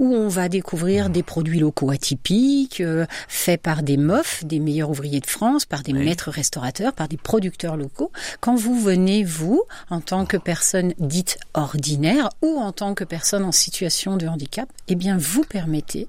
où 0.00 0.14
on 0.14 0.28
va 0.28 0.48
découvrir 0.48 1.10
des 1.10 1.22
produits 1.22 1.60
locaux 1.60 1.90
atypiques, 1.90 2.80
euh, 2.80 3.04
faits 3.28 3.60
par 3.60 3.82
des 3.82 3.98
MOF, 3.98 4.44
des 4.44 4.58
meilleurs 4.58 4.88
ouvriers 4.90 5.20
de 5.20 5.26
France, 5.26 5.66
par 5.66 5.82
des 5.82 5.92
maîtres 5.92 6.30
restaurateurs, 6.30 6.94
par 6.94 7.06
des 7.06 7.18
producteurs 7.18 7.76
locaux. 7.76 8.10
Quand 8.40 8.54
vous 8.56 8.80
venez, 8.80 9.22
vous, 9.24 9.62
en 9.90 10.00
tant 10.00 10.24
que 10.24 10.38
personne 10.38 10.94
dite 10.98 11.38
ordinaire 11.52 12.30
ou 12.40 12.58
en 12.58 12.72
tant 12.72 12.94
que 12.94 13.04
personne 13.04 13.44
en 13.44 13.52
situation 13.52 14.16
de 14.16 14.26
handicap, 14.26 14.70
eh 14.88 14.94
bien, 14.94 15.18
vous 15.18 15.44
permettez 15.44 16.08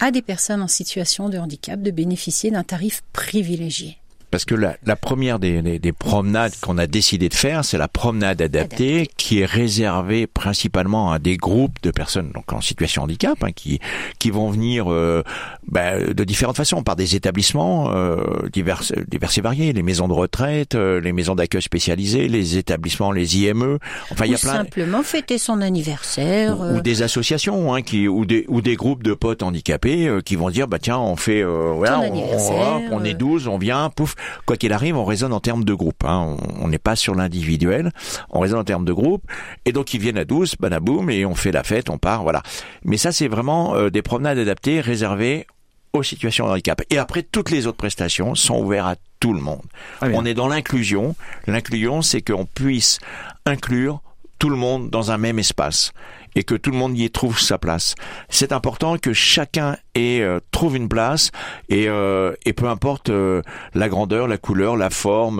à 0.00 0.10
des 0.10 0.22
personnes 0.22 0.62
en 0.62 0.68
situation 0.68 1.28
de 1.28 1.38
handicap 1.38 1.80
de 1.80 1.90
bénéficier 1.90 2.50
d'un 2.50 2.64
tarif 2.64 3.02
privilégié. 3.12 3.98
Parce 4.30 4.44
que 4.44 4.54
la, 4.54 4.76
la 4.84 4.96
première 4.96 5.38
des, 5.38 5.62
des, 5.62 5.78
des 5.78 5.92
promenades 5.92 6.52
qu'on 6.60 6.78
a 6.78 6.86
décidé 6.86 7.28
de 7.28 7.34
faire, 7.34 7.64
c'est 7.64 7.78
la 7.78 7.88
promenade 7.88 8.40
adaptée, 8.42 9.08
qui 9.16 9.40
est 9.40 9.46
réservée 9.46 10.26
principalement 10.26 11.12
à 11.12 11.18
des 11.18 11.36
groupes 11.36 11.76
de 11.82 11.90
personnes 11.90 12.30
donc 12.32 12.52
en 12.52 12.60
situation 12.60 13.02
de 13.02 13.10
handicap, 13.10 13.42
hein, 13.42 13.52
qui 13.52 13.80
qui 14.18 14.30
vont 14.30 14.50
venir 14.50 14.92
euh, 14.92 15.22
bah, 15.66 15.98
de 15.98 16.24
différentes 16.24 16.56
façons, 16.56 16.82
par 16.82 16.96
des 16.96 17.16
établissements 17.16 17.90
euh, 17.92 18.48
divers, 18.52 18.82
divers 19.08 19.30
et 19.36 19.40
variés, 19.40 19.72
les 19.72 19.82
maisons 19.82 20.08
de 20.08 20.12
retraite, 20.12 20.74
euh, 20.74 21.00
les 21.00 21.12
maisons 21.12 21.34
d'accueil 21.34 21.62
spécialisées, 21.62 22.28
les 22.28 22.56
établissements, 22.56 23.12
les 23.12 23.38
IME. 23.38 23.78
Enfin, 24.10 24.26
il 24.26 24.32
y 24.32 24.34
a 24.34 24.38
plein. 24.38 24.52
simplement 24.52 25.02
fêter 25.02 25.38
son 25.38 25.60
anniversaire. 25.60 26.58
ou, 26.58 26.64
euh, 26.64 26.78
ou 26.78 26.80
des 26.80 27.02
associations 27.02 27.74
hein, 27.74 27.82
qui 27.82 28.08
ou 28.08 28.24
des 28.24 28.44
ou 28.48 28.60
des 28.60 28.76
groupes 28.76 29.02
de 29.02 29.14
potes 29.14 29.42
handicapés 29.42 30.08
euh, 30.08 30.20
qui 30.20 30.36
vont 30.36 30.50
dire 30.50 30.68
bah 30.68 30.78
tiens 30.80 30.98
on 30.98 31.16
fait 31.16 31.42
euh, 31.42 31.72
voilà, 31.74 32.00
on, 32.00 33.04
est 33.04 33.14
euh. 33.14 33.18
12 33.18 33.48
on 33.48 33.58
vient 33.58 33.90
pouf 33.90 34.14
quoi 34.46 34.56
qu'il 34.56 34.72
arrive 34.72 34.96
on 34.96 35.04
raisonne 35.04 35.32
en 35.32 35.40
termes 35.40 35.64
de 35.64 35.74
groupe 35.74 36.04
hein. 36.04 36.36
on 36.60 36.68
n'est 36.68 36.78
pas 36.78 36.96
sur 36.96 37.14
l'individuel 37.14 37.92
on 38.30 38.40
raisonne 38.40 38.60
en 38.60 38.64
termes 38.64 38.84
de 38.84 38.92
groupe 38.92 39.22
et 39.64 39.72
donc 39.72 39.94
ils 39.94 40.00
viennent 40.00 40.18
à 40.18 40.24
12 40.24 40.56
banaboum 40.58 41.10
et 41.10 41.24
on 41.26 41.34
fait 41.34 41.52
la 41.52 41.62
fête 41.62 41.90
on 41.90 41.98
part 41.98 42.22
voilà 42.22 42.42
mais 42.84 42.96
ça 42.96 43.12
c'est 43.12 43.28
vraiment 43.28 43.74
euh, 43.74 43.90
des 43.90 44.02
promenades 44.02 44.38
adaptées 44.38 44.80
réservées 44.80 45.46
aux 45.92 46.02
situations 46.02 46.46
de 46.46 46.52
handicap. 46.52 46.82
Et 46.90 46.98
après, 46.98 47.22
toutes 47.22 47.50
les 47.50 47.66
autres 47.66 47.76
prestations 47.76 48.34
sont 48.34 48.60
ouvertes 48.60 48.86
à 48.86 48.96
tout 49.18 49.32
le 49.32 49.40
monde. 49.40 49.62
On 50.02 50.24
est 50.24 50.34
dans 50.34 50.48
l'inclusion. 50.48 51.16
L'inclusion, 51.46 52.02
c'est 52.02 52.22
qu'on 52.22 52.46
puisse 52.46 52.98
inclure 53.44 54.00
tout 54.40 54.48
le 54.48 54.56
monde 54.56 54.90
dans 54.90 55.12
un 55.12 55.18
même 55.18 55.38
espace 55.38 55.92
et 56.34 56.44
que 56.44 56.54
tout 56.54 56.70
le 56.70 56.76
monde 56.76 56.98
y 56.98 57.08
trouve 57.10 57.38
sa 57.38 57.58
place. 57.58 57.94
C'est 58.30 58.52
important 58.52 58.96
que 58.96 59.12
chacun 59.12 59.76
ait, 59.94 60.20
euh, 60.20 60.40
trouve 60.50 60.76
une 60.76 60.88
place 60.88 61.30
et, 61.68 61.88
euh, 61.88 62.32
et 62.46 62.52
peu 62.52 62.66
importe 62.66 63.10
euh, 63.10 63.42
la 63.74 63.88
grandeur, 63.88 64.28
la 64.28 64.38
couleur, 64.38 64.76
la 64.76 64.88
forme, 64.88 65.36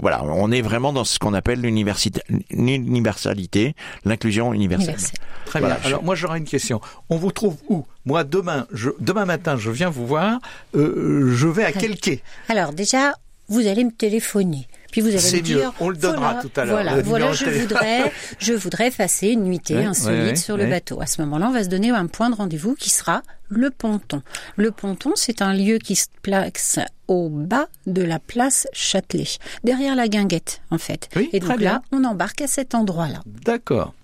voilà, 0.00 0.22
on 0.24 0.52
est 0.52 0.62
vraiment 0.62 0.92
dans 0.92 1.04
ce 1.04 1.18
qu'on 1.18 1.34
appelle 1.34 1.60
l'universalité, 1.60 3.74
l'inclusion 4.04 4.54
universelle. 4.54 4.96
Très 5.44 5.60
bien. 5.60 5.76
Alors 5.84 6.04
moi 6.04 6.14
j'aurais 6.14 6.38
une 6.38 6.44
question. 6.44 6.80
On 7.10 7.16
vous 7.16 7.32
trouve 7.32 7.56
où? 7.68 7.84
Moi 8.04 8.22
demain, 8.22 8.66
je, 8.72 8.90
demain 9.00 9.24
matin, 9.24 9.56
je 9.56 9.70
viens 9.70 9.90
vous 9.90 10.06
voir. 10.06 10.38
je 10.74 11.48
vais 11.48 11.64
à 11.64 11.72
quel 11.72 11.98
quai? 11.98 12.22
Alors 12.48 12.72
déjà, 12.72 13.14
vous 13.48 13.66
allez 13.66 13.82
me 13.82 13.92
téléphoner. 13.92 14.68
Puis 14.90 15.00
vous 15.00 15.08
allez 15.08 15.18
me 15.18 15.40
dire, 15.40 15.72
on 15.80 15.88
le 15.90 15.96
donnera 15.96 16.34
voilà, 16.34 16.42
tout 16.42 16.50
à 16.56 16.64
l'heure. 16.64 16.74
Voilà, 16.74 17.02
voilà 17.02 17.32
je 17.32 17.44
voudrais, 17.44 18.12
je 18.38 18.52
voudrais 18.54 18.90
passer 18.90 19.28
une 19.28 19.44
nuitée 19.44 19.84
insolite 19.84 20.36
sur 20.38 20.56
le 20.56 20.66
bateau. 20.66 21.00
À 21.00 21.06
ce 21.06 21.20
moment-là, 21.22 21.48
on 21.48 21.52
va 21.52 21.64
se 21.64 21.68
donner 21.68 21.90
un 21.90 22.06
point 22.06 22.30
de 22.30 22.34
rendez-vous 22.34 22.74
qui 22.74 22.90
sera 22.90 23.22
le 23.48 23.70
ponton. 23.70 24.22
Le 24.56 24.70
ponton, 24.70 25.12
c'est 25.14 25.42
un 25.42 25.54
lieu 25.54 25.78
qui 25.78 25.96
se 25.96 26.06
place 26.22 26.78
au 27.06 27.28
bas 27.28 27.68
de 27.86 28.02
la 28.02 28.18
place 28.18 28.66
Châtelet, 28.72 29.38
derrière 29.64 29.96
la 29.96 30.08
guinguette, 30.08 30.60
en 30.70 30.78
fait. 30.78 31.08
Et 31.32 31.40
donc 31.40 31.60
là, 31.60 31.82
on 31.92 32.04
embarque 32.04 32.42
à 32.42 32.46
cet 32.46 32.74
endroit-là. 32.74 33.22
D'accord. 33.44 33.94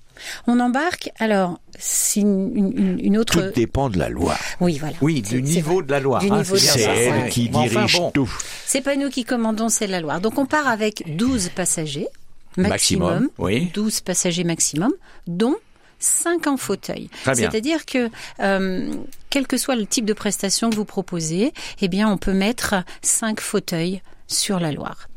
On 0.47 0.61
embarque, 0.61 1.11
alors, 1.19 1.61
c'est 1.79 2.21
une, 2.21 3.17
autre... 3.19 3.41
Tout 3.41 3.55
dépend 3.55 3.91
de 3.91 3.99
la 3.99 4.09
loi. 4.09 4.35
Oui, 4.61 4.79
voilà. 4.79 4.97
Oui, 5.01 5.23
du 5.23 5.43
niveau 5.43 5.83
de 5.83 5.91
la 5.91 6.01
loi. 6.01 6.21
Hein, 6.23 6.45
c'est 6.45 6.81
elle 6.81 7.31
qui 7.31 7.49
dirige 7.49 8.01
tout. 8.13 8.31
C'est 8.67 8.81
pas 8.81 8.97
nous 8.97 9.11
qui 9.11 9.25
commandons, 9.25 9.69
c'est 9.69 9.87
la 9.87 10.01
loi. 10.01 10.21
Donc 10.21 10.39
on 10.39 10.47
part 10.47 10.69
avec 10.69 11.17
12 11.17 11.51
passagers 11.51 12.09
maximum, 12.57 13.29
oui. 13.39 13.71
12 13.75 14.01
passagers 14.01 14.45
maximum, 14.45 14.93
dont 15.27 15.57
5 15.99 16.47
en 16.47 16.57
fauteuil. 16.57 17.09
C'est-à-dire 17.25 17.87
que 17.87 18.11
euh, 18.41 18.95
quel 19.31 19.47
que 19.47 19.57
soit 19.57 19.77
le 19.77 19.87
type 19.87 20.05
de 20.05 20.13
prestation 20.13 20.71
que 20.71 20.77
vous 20.77 20.85
proposez, 20.85 21.53
eh 21.81 21.89
bien 21.89 22.09
on 22.09 22.17
peut 22.17 22.33
mettre 22.33 22.77
5 23.03 23.41
fauteuils 23.41 24.03
sur 24.27 24.61
la 24.61 24.73
Loire. 24.73 25.09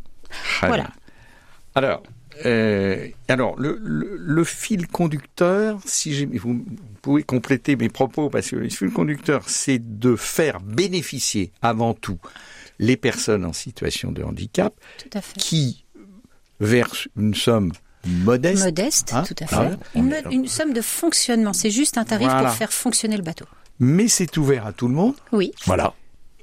voilà. 0.62 0.88
Alors, 1.76 2.02
euh, 2.46 3.08
alors, 3.28 3.60
le, 3.60 3.80
le, 3.82 4.44
fil 4.44 4.88
conducteur, 4.88 5.80
si 5.86 6.26
vous 6.26 6.64
pouvez 7.02 7.24
compléter 7.24 7.76
mes 7.76 7.90
propos, 7.90 8.30
parce 8.30 8.50
que 8.50 8.56
le 8.58 8.70
fil 8.70 8.92
conducteur, 8.92 9.50
c'est 9.50 9.80
de 10.00 10.16
faire 10.16 10.60
bénéficier 10.60 11.52
avant 11.62 11.94
tout 11.94 12.20
les 12.80 12.98
personnes 12.98 13.46
en 13.46 13.54
situation 13.54 14.12
de 14.12 14.24
handicap 14.24 14.74
qui 15.38 15.86
versent 16.60 17.08
une 17.18 17.34
somme 17.34 17.72
modeste. 18.06 18.64
Modeste, 18.64 19.14
hein, 19.14 19.24
tout 19.24 19.36
à 19.42 19.48
fait. 19.48 19.78
une, 19.96 20.48
somme 20.48 20.74
de 20.74 20.82
fonctionnement. 20.82 21.54
C'est 21.54 21.72
juste 21.72 21.98
un 21.98 22.06
tarif 22.06 22.30
pour 22.30 22.50
faire 22.52 22.72
fonctionner 22.72 23.18
le 23.18 23.24
bateau. 23.24 23.46
Mais 23.80 24.08
c'est 24.08 24.38
ouvert 24.38 24.66
à 24.66 24.74
tout 24.74 24.88
le 24.88 24.94
monde. 24.94 25.14
Oui. 25.32 25.52
Voilà. 25.66 25.94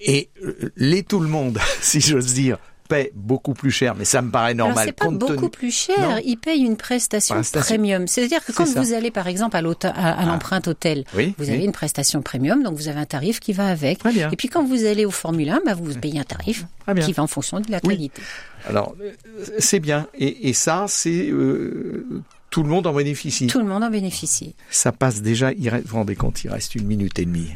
Et 0.00 0.28
euh, 0.42 0.72
les 0.76 1.02
tout 1.02 1.20
le 1.20 1.28
monde, 1.28 1.58
si 1.80 2.00
j'ose 2.00 2.34
dire, 2.34 2.58
paie 2.94 3.12
beaucoup 3.14 3.54
plus 3.54 3.70
cher, 3.70 3.94
mais 3.94 4.04
ça 4.04 4.22
me 4.22 4.30
paraît 4.30 4.54
normal. 4.54 4.84
C'est 4.86 4.92
pas 4.92 5.08
beaucoup 5.08 5.48
plus 5.48 5.70
cher. 5.70 6.20
Il 6.24 6.36
paye 6.36 6.62
une 6.62 6.76
prestation, 6.76 7.40
premium. 7.42 8.06
C'est-à-dire 8.06 8.44
que 8.44 8.52
quand 8.52 8.66
vous 8.66 8.92
allez, 8.92 9.10
par 9.10 9.26
exemple, 9.26 9.56
à 9.56 9.60
ah. 9.60 10.24
l'empreinte 10.26 10.68
hôtel, 10.68 11.04
vous 11.38 11.50
avez 11.50 11.64
une 11.64 11.72
prestation 11.72 12.22
premium, 12.22 12.62
donc 12.62 12.74
vous 12.74 12.88
avez 12.88 13.00
un 13.00 13.06
tarif 13.06 13.40
qui 13.40 13.52
va 13.52 13.66
avec. 13.66 14.00
Et 14.06 14.36
puis 14.36 14.48
quand 14.48 14.64
vous 14.64 14.84
allez 14.84 15.04
au 15.04 15.10
Formule 15.10 15.50
1, 15.50 15.60
bah, 15.64 15.74
vous 15.74 15.94
payez 15.94 16.20
un 16.20 16.24
tarif 16.24 16.66
qui 17.04 17.12
va 17.12 17.22
en 17.22 17.26
fonction 17.26 17.60
de 17.60 17.70
la 17.70 17.80
qualité. 17.80 18.22
Alors, 18.66 18.94
euh, 19.02 19.12
c'est 19.58 19.80
bien. 19.80 20.06
Et, 20.14 20.52
ça, 20.54 20.86
c'est 20.88 21.28
euh, 21.28 22.06
tout 22.50 22.62
le 22.62 22.68
monde 22.68 22.86
en 22.86 22.94
bénéficie. 22.94 23.46
Tout 23.46 23.58
le 23.58 23.66
monde 23.66 23.82
en 23.82 23.90
bénéficie. 23.90 24.54
Ça 24.70 24.92
passe 24.92 25.20
déjà. 25.20 25.52
Il 25.52 25.70
vous 25.70 25.76
vous 25.84 25.96
rendez 25.96 26.16
compte, 26.16 26.42
il 26.44 26.50
reste 26.50 26.74
une 26.74 26.86
minute 26.86 27.18
et 27.18 27.26
demie 27.26 27.50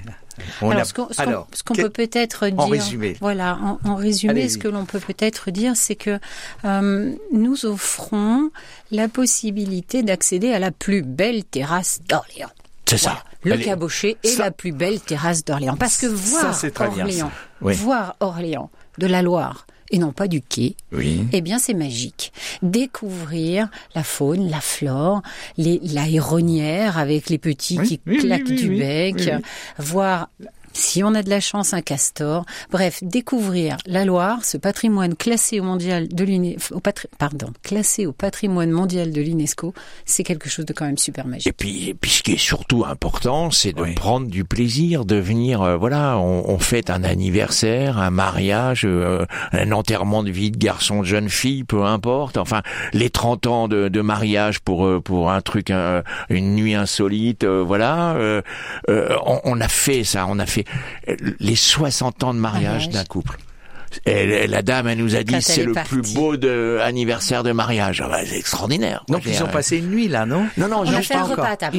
alors, 1.18 1.46
ce 1.52 1.62
qu'on 1.62 1.74
peut 1.74 1.90
peut-être 1.90 2.46
dire, 2.46 2.58
en 2.58 2.66
résumé, 2.66 3.16
voilà, 3.20 3.58
en, 3.84 3.94
résumé, 3.94 4.48
ce 4.48 4.58
que 4.58 4.68
l'on 4.68 4.84
peut 4.84 5.00
peut-être 5.00 5.50
dire, 5.50 5.72
c'est 5.76 5.96
que 5.96 6.18
euh, 6.64 7.12
nous 7.32 7.66
offrons 7.66 8.50
la 8.90 9.08
possibilité 9.08 10.02
d'accéder 10.02 10.52
à 10.52 10.58
la 10.58 10.70
plus 10.70 11.02
belle 11.02 11.44
terrasse 11.44 12.00
d'Orléans. 12.08 12.50
C'est 12.86 12.98
ça. 12.98 13.22
Le 13.44 13.56
Cabochet 13.56 14.16
est 14.24 14.38
la 14.38 14.50
plus 14.50 14.72
belle 14.72 15.00
terrasse 15.00 15.44
d'Orléans. 15.44 15.76
Parce 15.76 15.98
que 15.98 16.06
voir 16.06 16.58
Orléans, 16.80 17.30
voir 17.60 18.16
Orléans 18.20 18.70
de 18.98 19.06
la 19.06 19.22
Loire, 19.22 19.66
et 19.90 19.98
non 19.98 20.12
pas 20.12 20.28
du 20.28 20.42
quai, 20.42 20.76
oui. 20.92 21.24
eh 21.32 21.40
bien 21.40 21.58
c'est 21.58 21.74
magique. 21.74 22.32
Découvrir 22.62 23.68
la 23.94 24.02
faune, 24.02 24.48
la 24.50 24.60
flore, 24.60 25.22
les, 25.56 25.80
l'aéronière 25.82 26.98
avec 26.98 27.30
les 27.30 27.38
petits 27.38 27.78
qui 27.78 27.98
claquent 27.98 28.44
du 28.44 28.70
bec, 28.70 29.30
voir 29.78 30.30
si 30.72 31.02
on 31.02 31.14
a 31.14 31.22
de 31.22 31.30
la 31.30 31.40
chance, 31.40 31.74
un 31.74 31.82
castor. 31.82 32.44
Bref, 32.70 32.98
découvrir 33.02 33.76
la 33.86 34.04
Loire, 34.04 34.44
ce 34.44 34.56
patrimoine 34.56 35.14
classé 35.14 35.60
au 35.60 35.64
mondial 35.64 36.08
de 36.08 36.24
l'UNESCO, 36.24 36.80
pardon, 37.18 37.52
classé 37.62 38.06
au 38.06 38.12
patrimoine 38.12 38.70
mondial 38.70 39.12
de 39.12 39.20
l'UNESCO, 39.20 39.74
c'est 40.04 40.24
quelque 40.24 40.48
chose 40.48 40.64
de 40.64 40.72
quand 40.72 40.86
même 40.86 40.98
super 40.98 41.26
magique. 41.26 41.46
Et 41.46 41.52
puis, 41.52 41.94
puis 42.00 42.10
ce 42.10 42.22
qui 42.22 42.32
est 42.32 42.38
surtout 42.38 42.84
important, 42.86 43.50
c'est 43.50 43.72
de 43.72 43.94
prendre 43.94 44.28
du 44.28 44.44
plaisir, 44.44 45.04
de 45.04 45.16
venir, 45.16 45.62
euh, 45.62 45.76
voilà, 45.76 46.18
on, 46.18 46.44
on, 46.48 46.58
fête 46.58 46.90
un 46.90 47.04
anniversaire, 47.04 47.98
un 47.98 48.10
mariage, 48.10 48.82
euh, 48.84 49.24
un 49.52 49.72
enterrement 49.72 50.22
de 50.22 50.30
vie 50.30 50.50
de 50.50 50.58
garçon, 50.58 51.00
de 51.00 51.06
jeune 51.06 51.28
fille, 51.28 51.64
peu 51.64 51.84
importe. 51.84 52.36
Enfin, 52.36 52.62
les 52.92 53.10
30 53.10 53.46
ans 53.46 53.68
de, 53.68 53.88
de 53.88 54.00
mariage 54.00 54.60
pour 54.60 54.86
euh, 54.86 55.00
pour 55.00 55.30
un 55.30 55.40
truc, 55.40 55.70
une 55.70 56.54
nuit 56.54 56.74
insolite, 56.74 57.44
voilà. 57.44 58.16
On, 58.88 59.40
on 59.44 59.60
a 59.60 59.68
fait 59.68 60.04
ça, 60.04 60.26
on 60.28 60.38
a 60.38 60.46
fait 60.46 60.57
les 61.40 61.56
60 61.56 62.24
ans 62.24 62.34
de 62.34 62.38
mariage 62.38 62.88
d'un 62.90 63.04
couple. 63.04 63.38
Et 64.04 64.46
la 64.46 64.62
dame, 64.62 64.88
elle 64.88 64.98
nous 64.98 65.16
a 65.16 65.22
dit 65.22 65.40
c'est 65.40 65.64
le 65.64 65.72
plus 65.72 66.14
beau 66.14 66.36
de, 66.36 66.78
anniversaire 66.82 67.42
de 67.42 67.52
mariage. 67.52 68.02
Ah 68.04 68.08
bah, 68.08 68.18
c'est 68.24 68.38
extraordinaire. 68.38 69.04
Donc 69.08 69.22
ils 69.26 69.42
ont 69.42 69.48
passé 69.48 69.78
une 69.78 69.90
nuit 69.90 70.08
là, 70.08 70.26
non 70.26 70.46
Non, 70.56 70.68
non, 70.68 70.82
on 70.84 70.92
a 70.92 71.02
fait 71.02 71.14
un 71.14 71.24
repas 71.24 71.48
à 71.48 71.56
table. 71.56 71.78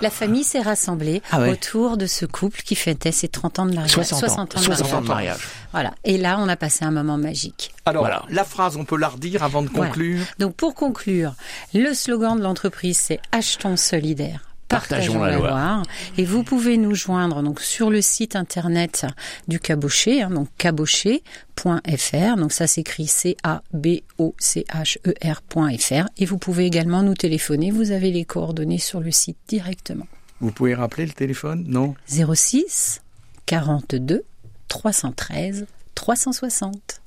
la 0.00 0.10
famille 0.10 0.44
s'est 0.44 0.60
rassemblée 0.60 1.22
ah 1.30 1.48
autour 1.48 1.96
de 1.96 2.06
ce 2.06 2.26
couple 2.26 2.62
qui 2.62 2.74
fêtait 2.74 3.12
ses 3.12 3.28
30 3.28 3.58
ans 3.58 3.66
de 3.66 3.74
mariage. 3.74 3.92
60 3.92 4.56
ans, 4.56 5.00
de, 5.00 5.06
mariage. 5.06 5.40
Voilà. 5.72 5.92
Et 6.04 6.18
là, 6.18 6.38
on 6.38 6.48
a 6.48 6.56
passé 6.56 6.84
un 6.84 6.90
moment 6.90 7.18
magique. 7.18 7.72
Alors, 7.86 8.26
la 8.28 8.44
phrase, 8.44 8.76
on 8.76 8.84
peut 8.84 8.96
la 8.96 9.08
redire 9.08 9.42
avant 9.42 9.62
de 9.62 9.68
conclure. 9.68 10.20
Donc 10.38 10.54
pour 10.54 10.74
conclure, 10.74 11.34
le 11.74 11.94
slogan 11.94 12.38
de 12.38 12.42
l'entreprise, 12.42 12.98
c'est 12.98 13.20
achetons 13.32 13.76
solidaire 13.76 14.51
Partageons, 14.72 15.22
la, 15.22 15.36
Loire. 15.36 15.82
Et 16.18 16.24
vous 16.24 16.42
pouvez 16.42 16.76
nous 16.76 16.94
joindre 16.94 17.42
donc 17.42 17.60
sur 17.60 17.90
le 17.90 18.00
site 18.00 18.36
internet 18.36 19.06
du 19.48 19.60
Cabochet, 19.60 20.22
hein, 20.22 20.30
donc 20.30 20.48
cabochet.fr. 20.58 22.36
Donc 22.36 22.52
ça 22.52 22.66
s'écrit 22.66 23.06
C 23.06 23.36
A 23.42 23.62
B 23.72 23.98
O 24.18 24.34
C 24.38 24.64
H 24.70 24.98
E 25.06 25.14
R.fr. 25.22 26.08
Et 26.16 26.24
vous 26.24 26.38
pouvez 26.38 26.66
également 26.66 27.02
nous 27.02 27.14
téléphoner. 27.14 27.70
Vous 27.70 27.90
avez 27.90 28.10
les 28.10 28.24
coordonnées 28.24 28.78
sur 28.78 29.00
le 29.00 29.10
site 29.10 29.38
directement. 29.48 30.06
Vous 30.40 30.50
pouvez 30.50 30.74
rappeler 30.74 31.06
le 31.06 31.12
téléphone? 31.12 31.64
Non 31.68 31.94
06 32.06 33.02
42 33.46 34.24
313 34.68 35.66
360. 35.94 37.01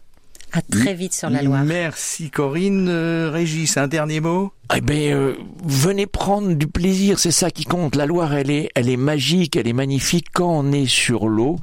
À 0.55 0.61
très 0.61 0.93
vite 0.93 1.13
sur 1.13 1.29
la 1.29 1.41
Loire. 1.41 1.65
Merci 1.65 2.29
Corinne. 2.29 2.87
Euh, 2.87 3.29
Régis, 3.29 3.75
un 3.75 3.89
dernier 3.89 4.21
mot 4.21 4.53
eh 4.73 4.79
ben, 4.79 5.13
euh, 5.13 5.35
venez 5.65 6.07
prendre 6.07 6.53
du 6.53 6.65
plaisir, 6.65 7.19
c'est 7.19 7.31
ça 7.31 7.51
qui 7.51 7.65
compte. 7.65 7.95
La 7.95 8.05
Loire, 8.05 8.33
elle 8.33 8.49
est, 8.49 8.69
elle 8.73 8.89
est 8.89 8.95
magique, 8.95 9.57
elle 9.57 9.67
est 9.67 9.73
magnifique. 9.73 10.27
Quand 10.33 10.49
on 10.49 10.71
est 10.71 10.87
sur 10.87 11.27
l'eau, 11.27 11.57